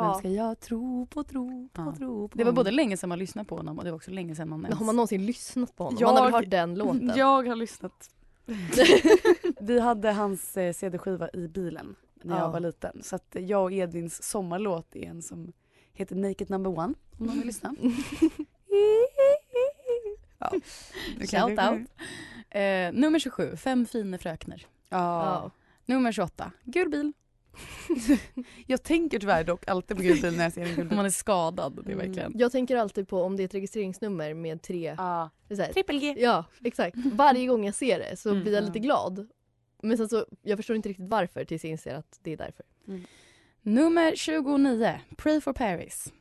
Vem 0.00 0.08
Ja. 0.08 0.14
ska 0.18 0.28
jag 0.28 0.60
tro 0.60 1.06
på, 1.06 1.22
tro 1.24 1.68
på, 1.72 1.82
Ja. 1.82 1.94
tro 1.96 2.28
på? 2.28 2.38
Det 2.38 2.44
var 2.44 2.52
både 2.52 2.70
länge 2.70 2.96
sedan 2.96 3.08
man 3.08 3.18
lyssnade 3.18 3.48
på 3.48 3.56
honom 3.56 3.78
och 3.78 3.84
det 3.84 3.90
var 3.90 3.96
också 3.96 4.10
länge 4.10 4.34
sedan 4.34 4.48
man 4.48 4.64
ens... 4.64 4.78
har 4.78 4.86
man 4.86 4.96
någonsin 4.96 5.26
lyssnat 5.26 5.76
på 5.76 5.84
honom? 5.84 5.98
Man 6.02 6.16
har 6.16 6.22
väl 6.24 6.32
Jag- 6.32 6.38
hört 6.38 6.50
den 6.50 6.74
låten? 6.74 7.12
Jag 7.16 7.48
har 7.48 7.56
lyssnat. 7.56 8.10
Vi 9.60 9.80
hade 9.80 10.12
hans 10.12 10.56
eh, 10.56 10.72
CD-skiva 10.72 11.30
i 11.32 11.48
bilen 11.48 11.96
när 12.22 12.36
Ja. 12.36 12.42
jag 12.42 12.50
var 12.52 12.60
liten. 12.60 13.02
Så 13.02 13.16
att 13.16 13.36
jag 13.40 13.62
och 13.62 13.72
Edvins 13.72 14.22
sommarlåt 14.22 14.96
är 14.96 15.02
en 15.08 15.22
som 15.22 15.52
heter 15.92 16.16
Naked 16.16 16.50
Number 16.50 16.70
One 16.78 16.94
om 17.18 17.26
någon 17.26 17.36
vill 17.36 17.46
lyssna. 17.46 17.74
ja. 20.38 20.50
Shout 21.18 21.50
out. 21.50 21.88
Eh, 22.50 22.92
nummer 22.92 23.18
27, 23.18 23.56
Fem 23.56 23.86
fina 23.86 24.18
frökner. 24.18 24.66
Ja. 24.88 25.24
Ja. 25.24 25.50
Nummer 25.86 26.12
28, 26.12 26.52
Gul 26.64 26.88
bil. 26.90 27.12
Jag 28.66 28.82
tänker 28.82 29.18
tyvärr 29.18 29.44
dock 29.44 29.68
alltid 29.68 29.96
på 29.96 30.02
gul 30.02 30.20
bil 30.22 30.36
när 30.36 30.44
jag 30.44 30.52
ser 30.52 30.62
en 30.66 30.74
gul 30.76 30.88
bil. 30.88 30.96
man 30.96 31.06
är 31.06 31.10
skadad. 31.10 31.72
Det 31.84 31.90
är 31.90 31.94
Mm. 31.94 32.06
verkligen... 32.06 32.32
Jag 32.38 32.52
tänker 32.52 32.76
alltid 32.76 33.08
på 33.08 33.22
om 33.22 33.36
det 33.36 33.42
är 33.42 33.44
ett 33.44 33.54
registreringsnummer 33.54 34.34
med 34.34 34.62
tre... 34.62 34.94
Ja. 34.98 35.30
det 35.48 35.54
är 35.54 35.56
så 35.56 35.62
här- 35.62 35.72
Trippel-G. 35.72 36.14
Ja, 36.18 36.44
exakt. 36.64 36.96
Varje 37.12 37.46
gång 37.46 37.64
jag 37.66 37.74
ser 37.74 37.98
det 37.98 38.16
så 38.16 38.30
Mm. 38.30 38.42
blir 38.42 38.52
jag 38.52 38.62
Ja. 38.62 38.66
lite 38.66 38.78
glad. 38.78 39.28
Men 39.82 39.96
sen 39.96 40.08
så, 40.08 40.26
jag 40.42 40.58
förstår 40.58 40.76
inte 40.76 40.88
riktigt 40.88 41.08
varför 41.08 41.44
tills 41.44 41.64
jag 41.64 41.70
inser 41.70 41.94
att 41.94 42.18
det 42.22 42.32
är 42.32 42.36
därför. 42.36 42.64
Nummer 43.62 44.16
29, 44.16 45.00
Pray 45.16 45.40
for 45.40 45.52
Paris. 45.52 46.12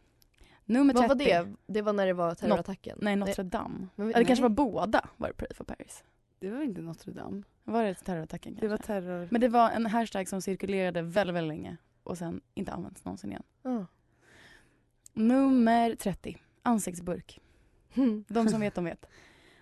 Nummer 0.66 0.94
30. 0.94 1.08
Vad 1.08 1.18
var 1.18 1.26
det? 1.26 1.48
Det 1.68 1.82
var 1.82 1.94
när 1.94 2.06
det 2.08 2.14
var 2.14 2.36
terrorattacken? 2.36 2.98
Nej, 3.02 3.16
Notre 3.16 3.44
Dame. 3.44 3.88
Men- 3.96 4.08
Eller 4.10 4.20
det 4.20 4.26
kanske 4.26 4.42
nej. 4.44 4.50
var 4.50 4.56
båda 4.56 5.10
var 5.18 5.28
det 5.28 5.34
Pray 5.34 5.50
for 5.56 5.64
Paris. 5.64 6.04
Det 6.40 6.50
var 6.50 6.62
inte 6.64 6.82
Notre 6.82 7.12
Dame. 7.12 7.44
Var 7.72 7.84
det 7.84 7.94
terrorattacken 7.94 8.52
kanske? 8.54 8.66
Det 8.66 8.70
var 8.70 8.78
terror. 8.78 9.28
Men 9.32 9.42
det 9.42 9.48
var 9.48 9.72
en 9.72 9.86
hashtag 9.86 10.28
som 10.28 10.42
cirkulerade 10.42 11.02
väldigt, 11.02 11.36
väldigt 11.36 11.58
länge 11.58 11.78
och 12.04 12.18
sen 12.18 12.42
inte 12.54 12.72
använts 12.72 13.06
någonsin 13.06 13.30
igen. 13.30 13.44
Ja. 13.64 13.86
Nummer 15.14 15.96
30, 15.96 16.38
ansiktsburk. 16.62 17.40
De 18.28 18.50
som 18.50 18.60
vet, 18.62 18.76
de 18.76 18.86
vet. 18.86 19.06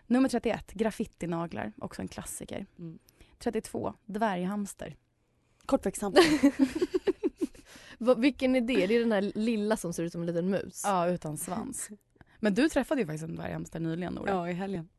Nummer 0.08 0.30
31, 0.30 0.74
graffitinaglar, 0.74 1.74
också 1.78 2.02
en 2.02 2.08
klassiker. 2.08 2.66
Mm. 2.80 3.00
32, 3.40 3.94
dvärghamster. 4.06 4.96
Kortväxt 5.66 6.02
hamster. 6.02 6.52
Va, 7.98 8.14
vilken 8.16 8.56
är 8.56 8.62
det? 8.62 8.88
Det 8.88 8.96
är 8.96 9.00
den 9.00 9.12
här 9.12 9.32
lilla 9.36 9.78
som 9.78 9.94
ser 9.94 10.04
ut 10.04 10.12
som 10.12 10.22
en 10.22 10.28
liten 10.28 10.50
mus. 10.50 10.82
Ja, 10.86 11.08
utan 11.08 11.38
svans. 11.38 11.90
Men 12.40 12.54
du 12.54 12.70
träffade 12.70 13.02
ju 13.02 13.08
faktiskt 13.08 13.24
en 13.24 13.36
dvärghamster 13.36 13.80
nyligen 13.80 14.14
Nora. 14.14 14.32
ja, 14.32 14.50
i 14.50 14.54
helgen. 14.54 14.90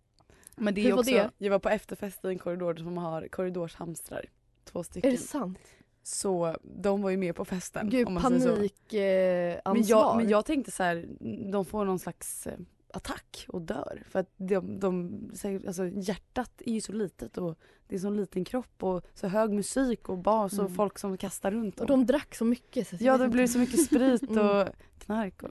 Men 0.60 0.74
det 0.74 0.80
är 0.80 0.84
Hur 0.84 0.92
också... 0.98 1.10
det? 1.10 1.30
Jag 1.38 1.50
var 1.50 1.58
på 1.58 1.68
efterfest 1.68 2.24
i 2.24 2.28
en 2.28 2.38
korridor 2.38 2.74
som 2.74 2.96
har 2.98 3.28
korridorshamstrar. 3.28 4.24
Två 4.64 4.82
stycken. 4.82 5.08
Är 5.08 5.12
det 5.12 5.18
sant? 5.22 5.58
Så 6.02 6.56
de 6.62 7.02
var 7.02 7.10
ju 7.10 7.16
med 7.16 7.36
på 7.36 7.44
festen. 7.44 7.90
Gud, 7.90 8.06
om 8.06 8.14
man. 8.14 8.22
Men 8.32 9.82
jag, 9.86 10.16
men 10.16 10.28
jag 10.28 10.44
tänkte 10.44 10.70
så 10.70 10.82
här, 10.82 11.06
de 11.52 11.64
får 11.64 11.84
någon 11.84 11.98
slags 11.98 12.46
eh, 12.46 12.58
attack 12.92 13.44
och 13.48 13.62
dör. 13.62 14.02
För 14.08 14.18
att 14.18 14.30
de, 14.36 14.80
de, 14.80 15.20
alltså 15.66 15.86
hjärtat 15.86 16.62
är 16.66 16.72
ju 16.72 16.80
så 16.80 16.92
litet 16.92 17.38
och 17.38 17.58
det 17.86 17.94
är 17.94 17.98
så 17.98 18.10
liten 18.10 18.44
kropp 18.44 18.82
och 18.82 19.06
så 19.14 19.26
hög 19.28 19.52
musik 19.52 20.08
och 20.08 20.18
bas 20.18 20.52
och 20.52 20.58
Mm. 20.64 20.74
folk 20.74 20.98
som 20.98 21.16
kastar 21.16 21.50
runt 21.50 21.80
Och 21.80 21.86
dem. 21.86 22.00
de 22.06 22.12
drack 22.12 22.34
så 22.34 22.44
mycket. 22.44 22.88
Så 22.88 22.96
Ja 23.00 23.18
det 23.18 23.28
blir 23.28 23.46
så 23.46 23.58
mycket 23.58 23.84
sprit 23.84 24.22
Mm. 24.22 24.46
och 24.46 24.68
knark. 24.98 25.42
Och... 25.42 25.50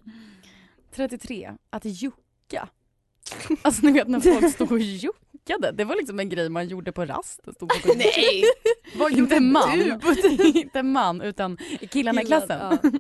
33, 0.92 1.54
att 1.70 1.86
jucka. 1.86 2.70
Alltså 3.62 3.86
ni 3.86 3.92
vet 3.92 4.08
när 4.08 4.20
folk 4.20 4.54
stod 4.54 4.72
och 4.72 4.80
juckade. 4.80 5.72
Det 5.72 5.84
var 5.84 5.96
liksom 5.96 6.20
en 6.20 6.30
grej 6.30 6.50
man 6.50 6.68
gjorde 6.68 6.92
på 6.92 7.06
rasten. 7.06 7.54
Stod 7.54 7.72
och 7.72 7.98
Nej! 7.98 8.44
Vad 8.98 9.12
inte 9.12 9.40
man, 9.40 9.82
inte 10.56 10.84
man 10.84 11.22
utan 11.22 11.58
killarna 11.90 12.22
i 12.22 12.26
klassen. 12.26 12.60
ja. 12.60 12.92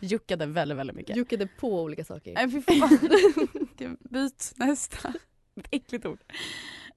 Juckade 0.00 0.46
väldigt, 0.46 0.78
väldigt 0.78 0.96
mycket. 0.96 1.16
Juckade 1.16 1.46
på 1.46 1.82
olika 1.82 2.04
saker. 2.04 2.34
Nej 2.34 2.50
fy 2.50 2.62
fan. 2.62 2.98
Byt 4.10 4.52
nästa. 4.56 5.08
Ett 5.56 5.66
äckligt 5.70 6.06
ord. 6.06 6.20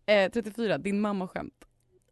Eh, 0.05 0.31
34, 0.31 0.77
din 0.77 1.01
mamma 1.01 1.27
skämt. 1.27 1.65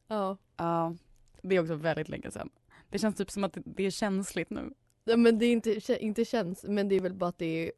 Ja. 0.08 0.38
Ja. 0.58 0.96
Det 1.42 1.56
är 1.56 1.60
också 1.60 1.76
väldigt 1.76 2.10
länge 2.10 2.32
sedan. 2.32 2.50
Det 2.90 3.00
känns 3.00 3.16
typ 3.16 3.32
som 3.32 3.44
att 3.44 3.54
det- 3.54 3.62
det 3.66 3.84
är 3.86 3.92
känsligt 3.92 4.50
nu. 4.50 4.70
ja 5.06 5.18
men 5.18 5.40
det 5.40 5.46
är 5.46 5.52
inte, 5.52 6.04
inte 6.06 6.26
känns, 6.26 6.64
men 6.64 6.90
det 6.90 6.96
är 6.96 7.00
väl 7.00 7.14
bara 7.14 7.30
att 7.30 7.38
det 7.40 7.46
är 7.68 7.72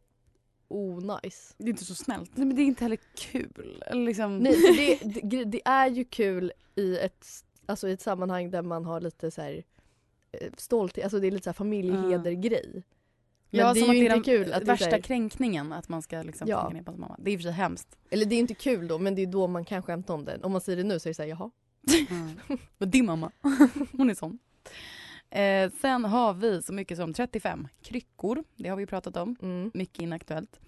onajs. 0.68 1.56
Det 1.58 1.66
är 1.66 1.70
inte 1.70 1.86
så 1.86 1.96
snällt. 1.96 2.32
Nej 2.38 2.46
men 2.48 2.56
det 2.56 2.62
är 2.62 2.66
inte 2.66 2.84
heller 2.84 3.00
kul. 3.16 3.84
Liksom... 3.92 4.38
Nej, 4.38 5.00
det, 5.04 5.22
det, 5.24 5.44
det 5.44 5.62
är 5.66 5.88
ju 5.88 6.04
kul 6.04 6.52
i 6.76 6.98
ett, 6.98 7.28
alltså 7.66 7.90
i 7.90 7.92
ett 7.92 8.02
sammanhang 8.02 8.52
där 8.52 8.62
man 8.62 8.86
har 8.86 9.02
lite 9.02 9.32
så 9.32 9.42
här 9.42 9.64
eh, 10.32 10.50
stolthet, 10.58 11.04
alltså 11.04 11.20
det 11.20 11.28
är 11.28 11.32
lite 11.32 11.44
så 11.44 11.50
här 11.50 11.54
familjehedergrej. 11.54 12.84
Men 13.50 13.60
Ja, 13.60 13.74
det 13.74 13.80
är 13.80 13.94
ju 13.94 14.04
inte 14.04 14.16
är 14.16 14.24
kul 14.24 14.54
att 14.54 14.62
är 14.62 14.66
värsta 14.66 14.86
här, 14.90 15.02
kränkningen 15.02 15.74
att 15.74 15.90
man 15.90 16.02
ska 16.02 16.22
liksom 16.22 16.48
Ja. 16.48 16.70
ner 16.70 16.84
på 16.84 16.92
sin 16.92 17.02
mamma. 17.02 17.16
Det 17.20 17.32
är 17.32 17.34
i 17.34 17.38
och 17.38 17.40
för 17.42 17.44
sig 17.44 17.52
hemskt. 17.52 17.98
Eller 18.10 18.26
det 18.26 18.36
är 18.36 18.40
inte 18.40 18.54
kul 18.54 18.88
då 18.88 19.00
men 19.00 19.16
det 19.16 19.22
är 19.22 19.28
då 19.28 19.48
man 19.48 19.66
kan 19.66 19.84
skämta 19.84 20.14
om 20.14 20.26
det. 20.26 20.40
Om 20.44 20.52
man 20.52 20.62
säger 20.62 20.78
det 20.78 20.84
nu 20.84 21.00
så 21.00 21.08
är 21.08 21.10
det 21.10 21.14
såhär 21.14 21.30
jaha. 21.30 21.52
Ja. 22.50 22.58
Men 22.78 22.92
din 22.92 23.06
mamma, 23.06 23.32
hon 23.92 24.10
är 24.10 24.14
sån. 24.14 24.40
Eh, 25.30 25.72
sen 25.82 26.06
har 26.06 26.34
vi 26.34 26.62
så 26.62 26.74
mycket 26.74 26.98
som 26.98 27.14
35 27.14 27.68
kryckor. 27.82 28.44
Det 28.56 28.70
har 28.70 28.78
vi 28.78 28.86
pratat 28.86 29.18
om. 29.18 29.36
Mm. 29.42 29.72
Mycket 29.74 30.02
inaktuellt. 30.02 30.60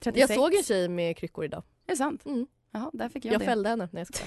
36. 0.00 0.30
Jag 0.30 0.38
såg 0.38 0.54
en 0.54 0.62
tjej 0.62 0.88
med 0.88 1.16
kryckor 1.16 1.44
idag. 1.44 1.62
Är 1.86 1.90
det 1.92 1.96
sant? 1.96 2.26
Mm. 2.26 2.46
Jaha, 2.70 2.90
där 2.92 3.08
fick 3.08 3.24
jag, 3.24 3.34
Jag 3.34 3.40
det. 3.40 3.44
fällde 3.44 3.68
henne. 3.68 3.88
Nej 3.92 4.04
jag 4.08 4.26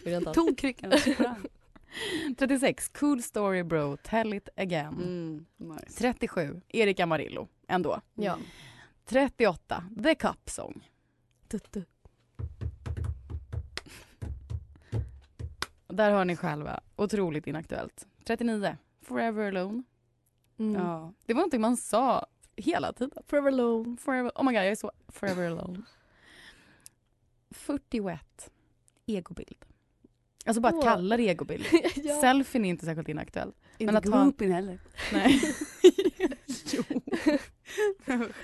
skojar. 0.00 0.20
Tog 0.34 0.58
kryckan. 0.58 0.92
36 2.38 2.88
Cool 2.88 3.22
story 3.22 3.62
bro, 3.62 3.96
tell 3.96 4.34
it 4.34 4.48
again. 4.56 4.94
Mm, 4.94 5.46
nice. 5.74 5.98
37 5.98 6.60
Erik 6.68 7.00
Amarillo, 7.00 7.48
ändå. 7.68 8.00
Ja. 8.14 8.38
38 9.04 9.84
The 10.02 10.14
Cup 10.14 10.50
Song. 10.50 10.90
Tuttu. 11.48 11.84
Där 15.88 16.10
hör 16.10 16.24
ni 16.24 16.36
själva. 16.36 16.80
Otroligt 16.96 17.46
inaktuellt. 17.46 18.06
39 18.24 18.76
Forever 19.08 19.48
Alone. 19.48 19.82
Mm. 20.58 20.74
Ja. 20.82 21.12
Det 21.26 21.34
var 21.34 21.38
någonting 21.40 21.60
man 21.60 21.76
sa 21.76 22.26
hela 22.56 22.92
tiden. 22.92 23.22
Forever 23.26 23.48
alone. 23.48 23.96
Forever, 23.96 24.32
oh 24.34 24.44
my 24.44 24.52
god, 24.52 24.58
jag 24.58 24.66
är 24.68 24.74
så 24.74 24.92
forever 25.08 25.46
alone. 25.46 25.82
41. 27.50 28.50
Egobild. 29.06 29.64
Alltså 30.46 30.60
bara 30.60 30.68
att 30.68 30.74
Åh. 30.74 30.82
kalla 30.84 31.16
det 31.16 31.22
egobild. 31.28 31.66
ja. 31.96 32.20
Selfien 32.20 32.64
är 32.64 32.68
inte 32.68 32.84
särskilt 32.84 33.08
inaktuell. 33.08 33.52
Inte 33.78 33.84
Men 33.92 33.96
att 33.96 34.08
ha- 34.08 34.22
groupien 34.24 34.52
heller. 34.52 34.78
Nej. 35.12 35.40
jo. 36.72 36.82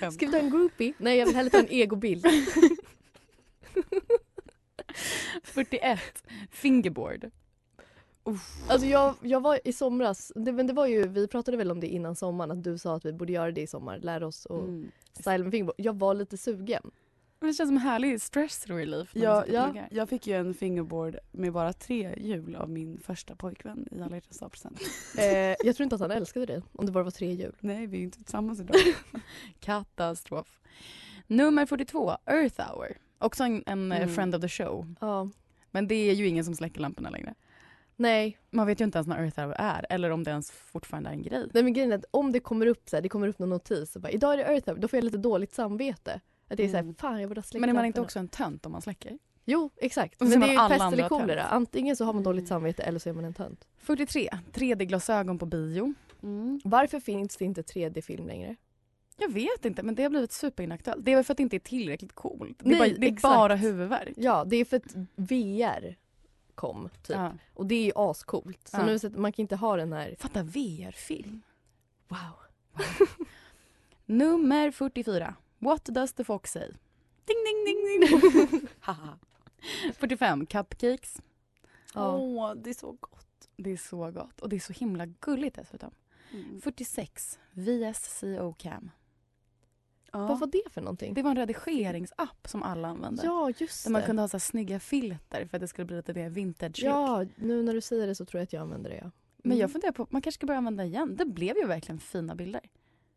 Ska 0.11 0.25
vi 0.25 0.31
ta 0.31 0.37
en 0.37 0.49
groupie? 0.49 0.93
Nej 0.97 1.17
jag 1.17 1.25
vill 1.25 1.35
hellre 1.35 1.49
ta 1.49 1.59
en 1.59 1.67
egobild. 1.69 2.25
41. 5.43 5.99
Fingerboard. 6.51 7.31
Alltså 8.67 8.87
jag, 8.87 9.15
jag 9.21 9.41
var 9.41 9.59
i 9.63 9.73
somras, 9.73 10.31
det, 10.35 10.51
men 10.51 10.67
det 10.67 10.73
var 10.73 10.87
ju, 10.87 11.07
vi 11.07 11.27
pratade 11.27 11.57
väl 11.57 11.71
om 11.71 11.79
det 11.79 11.87
innan 11.87 12.15
sommaren 12.15 12.51
att 12.51 12.63
du 12.63 12.77
sa 12.77 12.95
att 12.95 13.05
vi 13.05 13.13
borde 13.13 13.33
göra 13.33 13.51
det 13.51 13.61
i 13.61 13.67
sommar, 13.67 13.97
lära 13.99 14.27
oss 14.27 14.45
och 14.45 14.59
Mm. 14.63 14.91
styla 15.13 15.37
med 15.43 15.51
fingerboard. 15.51 15.75
Jag 15.77 15.99
var 15.99 16.13
lite 16.13 16.37
sugen. 16.37 16.91
Men 17.39 17.47
Det 17.49 17.53
känns 17.53 17.67
som 17.69 17.75
en 17.77 17.81
härlig 17.83 18.21
stress 18.21 18.67
relief. 18.67 19.09
Ja, 19.15 19.45
ja, 19.47 19.73
jag 19.91 20.09
fick 20.09 20.27
ju 20.27 20.33
en 20.37 20.53
fingerboard 20.53 21.17
med 21.31 21.53
bara 21.53 21.73
tre 21.73 22.13
hjul 22.17 22.55
av 22.55 22.69
min 22.69 22.99
första 22.99 23.35
pojkvän 23.35 23.87
i 23.91 24.01
alla 24.01 24.15
hjärtans 24.15 24.39
dag-present. 24.39 24.79
Eh, 25.17 25.55
jag 25.65 25.75
tror 25.75 25.81
inte 25.83 25.95
att 25.95 26.01
han 26.01 26.11
älskade 26.11 26.45
dig 26.45 26.61
om 26.73 26.85
det 26.85 26.91
bara 26.91 27.03
var 27.03 27.11
tre 27.11 27.33
hjul. 27.33 27.55
Nej, 27.59 27.87
vi 27.87 27.97
är 27.97 27.99
ju 27.99 28.05
inte 28.05 28.17
tillsammans 28.17 28.59
idag. 28.59 28.75
Katastrof. 29.59 30.59
Nummer 31.27 31.65
42, 31.65 32.11
Earth 32.25 32.61
Hour. 32.61 32.97
Också 33.19 33.43
en, 33.43 33.63
en 33.65 33.91
eh, 33.91 33.97
Mm. 34.01 34.09
friend 34.15 34.35
of 34.35 34.41
the 34.41 34.49
show. 34.49 34.95
Ja. 35.01 35.29
Men 35.71 35.87
det 35.87 35.95
är 35.95 36.13
ju 36.13 36.27
ingen 36.27 36.45
som 36.45 36.55
släcker 36.55 36.81
lamporna 36.81 37.09
längre. 37.09 37.33
Nej. 37.95 38.37
Man 38.49 38.67
vet 38.67 38.81
ju 38.81 38.85
inte 38.85 38.97
ens 38.97 39.07
när 39.07 39.23
Earth 39.23 39.39
Hour 39.39 39.55
är 39.57 39.85
eller 39.89 40.09
om 40.09 40.23
det 40.23 40.31
ens 40.31 40.51
fortfarande 40.51 41.09
är 41.09 41.13
en 41.13 41.21
grej. 41.21 41.47
Nej 41.53 41.63
men 41.63 41.73
grejen 41.73 41.91
är 41.91 41.95
att 41.97 42.05
om 42.11 42.31
det 42.31 42.39
kommer 42.39 42.65
upp 42.65 42.89
så 42.89 42.95
här, 42.95 43.01
det 43.01 43.09
kommer 43.09 43.27
upp 43.27 43.39
någon 43.39 43.49
notis 43.49 43.95
och 43.95 44.01
bara 44.01 44.11
idag 44.11 44.33
är 44.33 44.37
det 44.37 44.43
Earth 44.43 44.69
Hour, 44.69 44.77
då 44.79 44.87
får 44.87 44.97
jag 44.97 45.03
lite 45.03 45.17
dåligt 45.17 45.53
samvete. 45.53 46.21
Att 46.47 46.57
det 46.57 46.63
är 46.63 46.67
såhär, 46.67 46.83
Mm. 46.83 46.95
fan 46.95 47.19
jag 47.21 47.29
borde 47.29 47.39
ha 47.39 47.43
släckt 47.43 47.61
Men 47.61 47.69
är 47.69 47.73
man 47.73 47.85
inte 47.85 48.01
också 48.01 48.19
en 48.19 48.27
tönt 48.27 48.65
om 48.65 48.71
man 48.71 48.81
släcker? 48.81 49.17
Jo 49.45 49.69
exakt. 49.77 50.21
Och 50.21 50.27
så 50.27 50.39
Men 50.39 50.49
det 50.49 50.55
är 50.55 50.69
pest 50.69 50.93
eller 50.93 51.09
kolera. 51.09 51.43
Antingen 51.43 51.95
så 51.95 52.05
har 52.05 52.13
man 52.13 52.23
dåligt 52.23 52.47
samvete 52.47 52.83
eller 52.83 52.99
så 52.99 53.09
är 53.09 53.13
man 53.13 53.25
en 53.25 53.33
tönt. 53.33 53.67
43, 53.77 54.29
3D-glasögon 54.53 55.39
på 55.39 55.45
bio. 55.45 55.93
Mm. 56.23 56.61
Varför 56.63 56.99
finns 56.99 57.37
det 57.37 57.45
inte 57.45 57.61
3D-film 57.61 58.27
längre? 58.27 58.55
Jag 59.17 59.29
vet 59.33 59.65
inte 59.65 59.83
men 59.83 59.95
det 59.95 60.03
har 60.03 60.09
blivit 60.09 60.31
superinaktuellt. 60.31 61.05
Det 61.05 61.11
är 61.11 61.15
väl 61.15 61.25
för 61.25 61.33
att 61.33 61.37
det 61.37 61.43
inte 61.43 61.57
är 61.57 61.59
tillräckligt 61.59 62.13
coolt. 62.13 62.59
Det 62.59 62.75
är, 62.75 62.79
Nej, 62.79 62.89
bara, 62.91 62.99
det 62.99 63.07
är 63.07 63.21
bara 63.21 63.55
huvudvärk. 63.55 64.13
Ja, 64.17 64.45
det 64.47 64.55
är 64.55 64.65
för 64.65 64.77
att 64.77 64.95
VR 65.15 65.95
kom 66.55 66.89
typ. 67.01 67.15
Ja. 67.15 67.33
Och 67.53 67.65
det 67.65 67.75
är 67.75 67.83
ju 67.85 67.91
ascoolt. 67.95 68.67
Så 68.67 68.77
Ja. 68.77 68.85
nu 68.85 68.99
så 68.99 69.07
att 69.07 69.15
man 69.15 69.31
kan 69.31 69.43
inte 69.43 69.55
ha 69.55 69.75
den 69.77 69.93
här... 69.93 70.15
Fatta 70.19 70.43
VR-film. 70.43 71.41
Wow. 72.07 72.17
Nummer 74.05 74.71
44. 74.71 75.35
What 75.59 75.85
does 75.85 76.13
the 76.13 76.23
fox 76.23 76.51
say? 76.51 76.67
Ding, 77.25 77.37
ding, 77.45 77.65
ding, 77.65 77.99
ding. 78.51 78.67
Haha. 78.79 79.17
45. 79.97 80.45
Cupcakes. 80.45 81.21
Ja. 81.93 82.15
Åh, 82.15 82.53
det 82.55 82.69
är 82.69 82.73
så 82.73 82.91
gott. 82.91 83.49
Det 83.55 83.71
är 83.71 83.77
så 83.77 84.11
gott 84.11 84.41
och 84.41 84.49
det 84.49 84.55
är 84.55 84.59
så 84.59 84.73
himla 84.73 85.05
gulligt 85.05 85.55
dessutom. 85.55 85.91
Mm. 86.31 86.61
46. 86.61 87.39
VSCO 87.51 88.53
Cam. 88.53 88.91
Ja. 90.13 90.27
Vad 90.27 90.39
var 90.39 90.47
det 90.47 90.63
för 90.71 90.81
någonting? 90.81 91.13
Det 91.13 91.21
var 91.21 91.29
en 91.31 91.37
redigeringsapp 91.37 92.47
som 92.47 92.63
alla 92.63 92.87
använde. 92.87 93.21
Ja, 93.25 93.51
just 93.57 93.83
Där 93.83 93.91
man 93.91 94.01
det. 94.01 94.05
kunde 94.05 94.21
ha 94.21 94.27
så 94.27 94.37
här 94.37 94.39
snygga 94.39 94.79
filter 94.79 95.45
för 95.45 95.57
att 95.57 95.61
det 95.61 95.67
skulle 95.67 95.85
bli 95.85 95.95
lite 95.95 96.13
mer 96.13 96.29
vintage 96.29 96.83
look. 96.83 96.93
Ja, 96.93 97.25
nu 97.35 97.63
när 97.63 97.73
du 97.73 97.81
säger 97.81 98.07
det 98.07 98.15
så 98.15 98.25
tror 98.25 98.39
jag 98.39 98.43
att 98.43 98.53
jag 98.53 98.61
använder 98.61 98.89
det. 98.89 98.95
Ja. 98.97 99.11
Men 99.37 99.51
Mm. 99.51 99.57
jag 99.61 99.71
funderar 99.71 99.91
på, 99.91 100.07
man 100.09 100.21
kanske 100.21 100.39
ska 100.39 100.45
börja 100.47 100.57
använda 100.57 100.85
igen. 100.85 101.15
Det 101.15 101.25
blev 101.25 101.57
ju 101.57 101.65
verkligen 101.67 101.99
fina 101.99 102.35
bilder. 102.35 102.61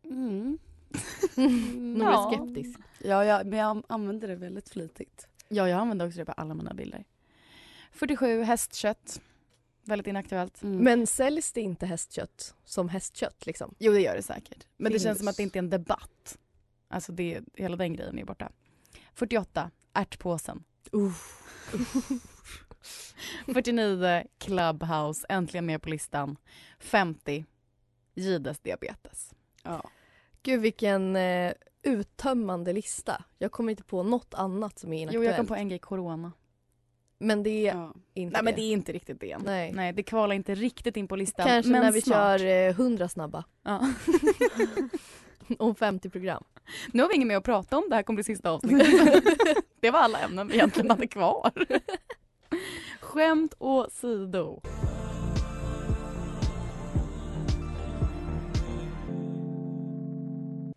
Mm. 0.03 0.57
Nu 1.75 2.03
är 2.05 2.11
Ja. 2.11 2.31
skeptisk. 2.33 2.79
Ja, 3.03 3.25
ja, 3.25 3.41
men 3.45 3.59
jag 3.59 3.83
använder 3.89 4.27
det 4.27 4.35
väldigt 4.35 4.69
flitigt. 4.69 5.27
Ja, 5.49 5.69
jag 5.69 5.79
använder 5.79 6.07
också 6.07 6.19
det 6.19 6.25
på 6.25 6.31
alla 6.31 6.53
mina 6.53 6.73
bilder. 6.73 7.05
47. 7.91 8.41
Hästkött. 8.43 9.21
Väldigt 9.83 10.07
inaktuellt. 10.07 10.63
Mm. 10.63 10.77
Men 10.83 11.07
säljs 11.07 11.51
det 11.51 11.61
inte 11.61 11.85
hästkött 11.85 12.55
som 12.63 12.89
hästkött 12.89 13.45
liksom? 13.45 13.75
Jo, 13.79 13.91
det 13.91 14.01
gör 14.01 14.15
det 14.15 14.21
säkert. 14.23 14.67
Men 14.77 14.83
det 14.91 14.93
Finns. 14.93 15.03
känns 15.03 15.19
som 15.19 15.27
att 15.27 15.37
det 15.37 15.43
inte 15.43 15.57
är 15.57 15.63
en 15.63 15.69
debatt. 15.69 16.37
Alltså 16.87 17.11
det, 17.11 17.41
hela 17.53 17.75
den 17.75 17.93
grejen 17.95 18.19
är 18.19 18.25
borta. 18.25 18.51
48. 19.13 19.71
Ärtpåsen. 19.93 20.63
49. 23.45 24.23
Clubhouse. 24.37 25.25
Äntligen 25.29 25.65
med 25.65 25.81
på 25.81 25.89
listan. 25.89 26.37
50. 26.79 27.45
Gides 28.15 28.59
diabetes. 28.59 29.33
Ja. 29.63 29.89
Gud 30.43 30.61
vilken 30.61 31.15
eh, 31.15 31.53
uttömmande 31.83 32.73
lista. 32.73 33.23
Jag 33.37 33.51
kommer 33.51 33.71
inte 33.71 33.83
på 33.83 34.03
något 34.03 34.33
annat 34.33 34.79
som 34.79 34.93
är 34.93 34.97
Jo, 34.97 35.01
inaktuellt. 35.01 35.25
jag 35.27 35.37
kom 35.37 35.45
på 35.47 35.55
en 35.55 35.69
grej. 35.69 35.79
Corona. 35.79 36.31
Men 37.19 37.43
det 37.43 37.49
är 37.67 37.75
Ja. 37.75 37.93
inte 38.13 38.33
Nej 38.33 38.43
men 38.43 38.45
det. 38.55 38.61
det 38.61 38.67
är 38.67 38.71
inte 38.73 38.91
riktigt 38.91 39.19
det. 39.19 39.37
Nej. 39.37 39.71
Nej 39.73 39.93
det 39.93 40.03
kvalar 40.03 40.35
inte 40.35 40.55
riktigt 40.55 40.97
in 40.97 41.07
på 41.07 41.15
listan. 41.15 41.45
Kanske 41.47 41.71
men 41.71 41.81
när 41.81 41.91
vi 41.91 42.01
snart. 42.01 42.39
kör 42.39 42.45
eh, 42.45 42.69
100 42.69 43.09
snabba. 43.09 43.43
Ja. 43.63 43.81
Om 45.59 45.75
50 45.75 46.09
program. 46.09 46.43
Nu 46.91 47.01
har 47.01 47.09
vi 47.09 47.15
inget 47.15 47.27
mer 47.27 47.37
att 47.37 47.43
prata 47.43 47.77
om, 47.77 47.83
det 47.89 47.95
här 47.95 48.03
kommer 48.03 48.17
bli 48.17 48.23
sista 48.23 48.51
avsnittet. 48.51 49.23
det 49.79 49.91
var 49.91 49.99
alla 49.99 50.19
ämnen 50.19 50.47
vi 50.47 50.53
egentligen 50.53 50.89
hade 50.89 51.07
kvar. 51.07 51.51
Skämt 53.01 53.53
åsido. 53.59 54.61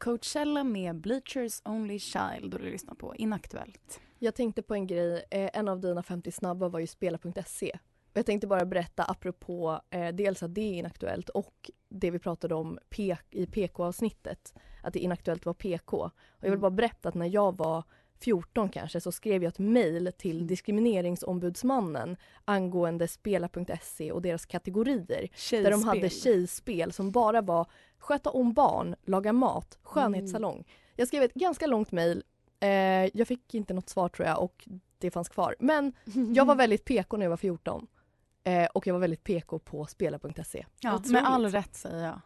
Coachella 0.01 0.65
med 0.65 0.97
Bleachers 0.97 1.63
Only 1.65 1.99
Child 1.99 2.55
och 2.55 2.61
du 2.61 2.71
lyssnar 2.71 2.95
på 2.95 3.17
Inaktuellt. 3.17 4.01
Jag 4.19 4.35
tänkte 4.35 4.63
på 4.63 4.75
en 4.75 4.87
grej. 4.87 5.25
Eh, 5.31 5.51
en 5.53 5.69
av 5.69 5.81
dina 5.81 6.03
50 6.03 6.33
snabba 6.33 6.69
var 6.69 6.81
ju 6.81 6.87
spela.se. 6.87 7.79
Jag 8.13 8.27
tänkte 8.27 8.47
bara 8.47 8.65
berätta 8.65 9.05
apropå 9.05 9.81
eh, 9.91 10.09
dels 10.09 10.43
att 10.43 10.55
det 10.55 10.61
är 10.61 10.75
inaktuellt 10.75 11.29
och 11.29 11.71
det 11.89 12.11
vi 12.11 12.19
pratade 12.19 12.55
om 12.55 12.79
P- 12.91 13.17
i 13.31 13.47
PK-avsnittet. 13.47 14.55
Att 14.83 14.93
det 14.93 14.99
inaktuellt 14.99 15.47
var 15.47 15.55
PK. 15.55 15.97
Och 15.97 16.11
jag 16.41 16.51
vill 16.51 16.51
Mm. 16.51 16.61
bara 16.61 16.71
berätta 16.71 17.09
att 17.09 17.15
när 17.15 17.27
jag 17.27 17.57
var 17.57 17.85
14 18.21 18.69
kanske 18.69 19.01
så 19.01 19.13
skrev 19.13 19.43
jag 19.43 19.49
ett 19.51 19.59
mejl 19.59 20.13
till 20.19 20.47
diskrimineringsombudsmannen 20.47 22.17
angående 22.45 23.09
spela.se 23.09 24.13
och 24.13 24.23
deras 24.23 24.47
kategorier. 24.47 25.29
Där 25.65 25.71
de 25.71 25.83
hade 25.89 26.11
tjejspel 26.11 26.93
som 26.93 27.11
bara 27.11 27.41
var 27.41 27.67
sköta 27.99 28.31
om 28.31 28.53
barn, 28.53 28.95
laga 29.03 29.33
mat, 29.33 29.79
skönhetssalong. 29.83 30.65
Jag 30.97 31.09
skrev 31.09 31.23
ett 31.23 31.35
ganska 31.35 31.67
långt 31.67 31.93
mejl. 31.93 32.23
Eh, 32.61 32.69
jag 33.19 33.29
fick 33.29 33.55
inte 33.55 33.75
något 33.75 33.89
svar 33.89 34.09
tror 34.09 34.29
jag 34.29 34.43
och 34.43 34.69
det 34.99 35.11
fanns 35.11 35.29
kvar. 35.29 35.57
Men 35.61 35.93
jag 36.35 36.45
var 36.45 36.55
väldigt 36.65 36.85
PK 36.85 37.17
när 37.17 37.25
jag 37.27 37.31
var 37.31 37.37
14. 37.37 37.87
Eh, 38.51 38.67
och 38.67 38.87
jag 38.87 38.95
var 38.95 39.01
väldigt 39.01 39.25
PK 39.25 39.59
på 39.59 39.87
spela.se. 39.87 40.67
Ja, 40.81 40.95
Otroligt. 40.95 41.13
med 41.13 41.27
all 41.27 41.47
rätt 41.47 41.75
säger 41.75 42.05
jag. 42.05 42.21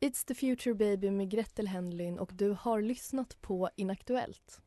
It's 0.00 0.26
the 0.26 0.34
future 0.34 0.74
baby 0.74 1.10
med 1.10 1.30
Gretel 1.30 1.66
Henlin 1.66 2.18
och 2.18 2.30
du 2.34 2.56
har 2.60 2.82
lyssnat 2.82 3.40
på 3.40 3.70
Inaktuellt. 3.76 4.60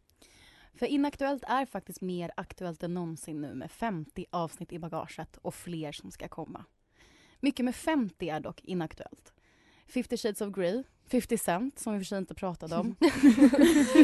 För 0.74 0.86
Inaktuellt 0.86 1.44
är 1.48 1.66
faktiskt 1.66 2.02
mer 2.02 2.32
aktuellt 2.38 2.84
än 2.84 2.94
någonsin 2.94 3.42
nu 3.42 3.54
med 3.54 3.72
50 3.72 4.26
avsnitt 4.30 4.72
i 4.72 4.80
bagaget 4.80 5.38
och 5.38 5.56
fler 5.56 5.92
som 5.92 6.12
ska 6.12 6.28
komma. 6.28 6.66
Mycket 7.40 7.66
med 7.66 7.76
50 7.76 8.30
är 8.30 8.40
dock 8.40 8.62
inaktuellt. 8.64 9.34
50 9.88 10.18
shades 10.18 10.42
of 10.42 10.56
Grey, 10.56 10.84
50 11.12 11.38
Cent 11.38 11.80
som 11.80 11.94
vi 11.94 12.00
för 12.00 12.06
sig 12.06 12.18
inte 12.18 12.36
pratade 12.36 12.76
om. 12.76 12.96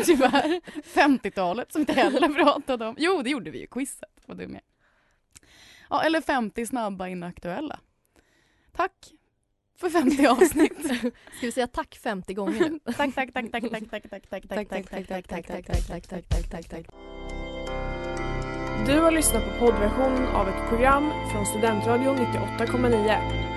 Tyvärr. 0.06 0.62
50-talet 0.84 1.72
som 1.72 1.80
vi 1.80 1.82
inte 1.82 1.94
heller 1.94 2.30
pratade 2.44 2.88
om. 2.88 2.96
Jo, 2.98 3.22
det 3.22 3.30
gjorde 3.30 3.52
vi 3.52 3.60
ju, 3.60 3.68
quizet. 3.68 4.10
Vad 4.26 4.38
dum 4.38 4.50
jag 4.50 4.56
är. 4.56 4.62
Ja, 5.90 6.04
eller 6.04 6.22
50 6.22 6.66
snabba 6.66 7.08
inaktuella. 7.08 7.80
Tack 8.72 9.14
för 9.80 9.90
50 9.90 10.28
avsnitt. 10.28 10.86
Ska 11.38 11.46
vi 11.46 11.52
säga 11.52 11.68
tack 11.68 11.96
50 11.96 12.34
gånger 12.34 12.70
nu? 12.70 12.80
tack, 12.94 13.16
tack, 13.16 13.34
tack, 13.34 13.52
tack, 13.52 13.72
tack, 13.72 13.90
tack, 13.90 14.10
tack, 14.10 14.30
tack, 14.30 14.50
tack, 14.50 14.70
tack, 14.70 15.08
tack, 15.08 15.28
tack, 15.28 15.28
tack, 15.28 15.48
tack, 15.48 15.88
tack, 15.88 15.88
tack, 15.88 16.08
tack, 16.08 16.30
tack, 16.30 16.50
tack, 16.50 16.70
tack. 16.70 16.86
Du 18.86 19.00
har 19.00 19.12
lyssnat 19.12 19.44
på 19.44 19.60
poddversionen 19.60 20.28
av 20.28 20.50
ett 20.50 20.70
program 20.70 21.12
från 21.32 21.46
Studentradion 21.46 22.18
98,9. 22.18 23.57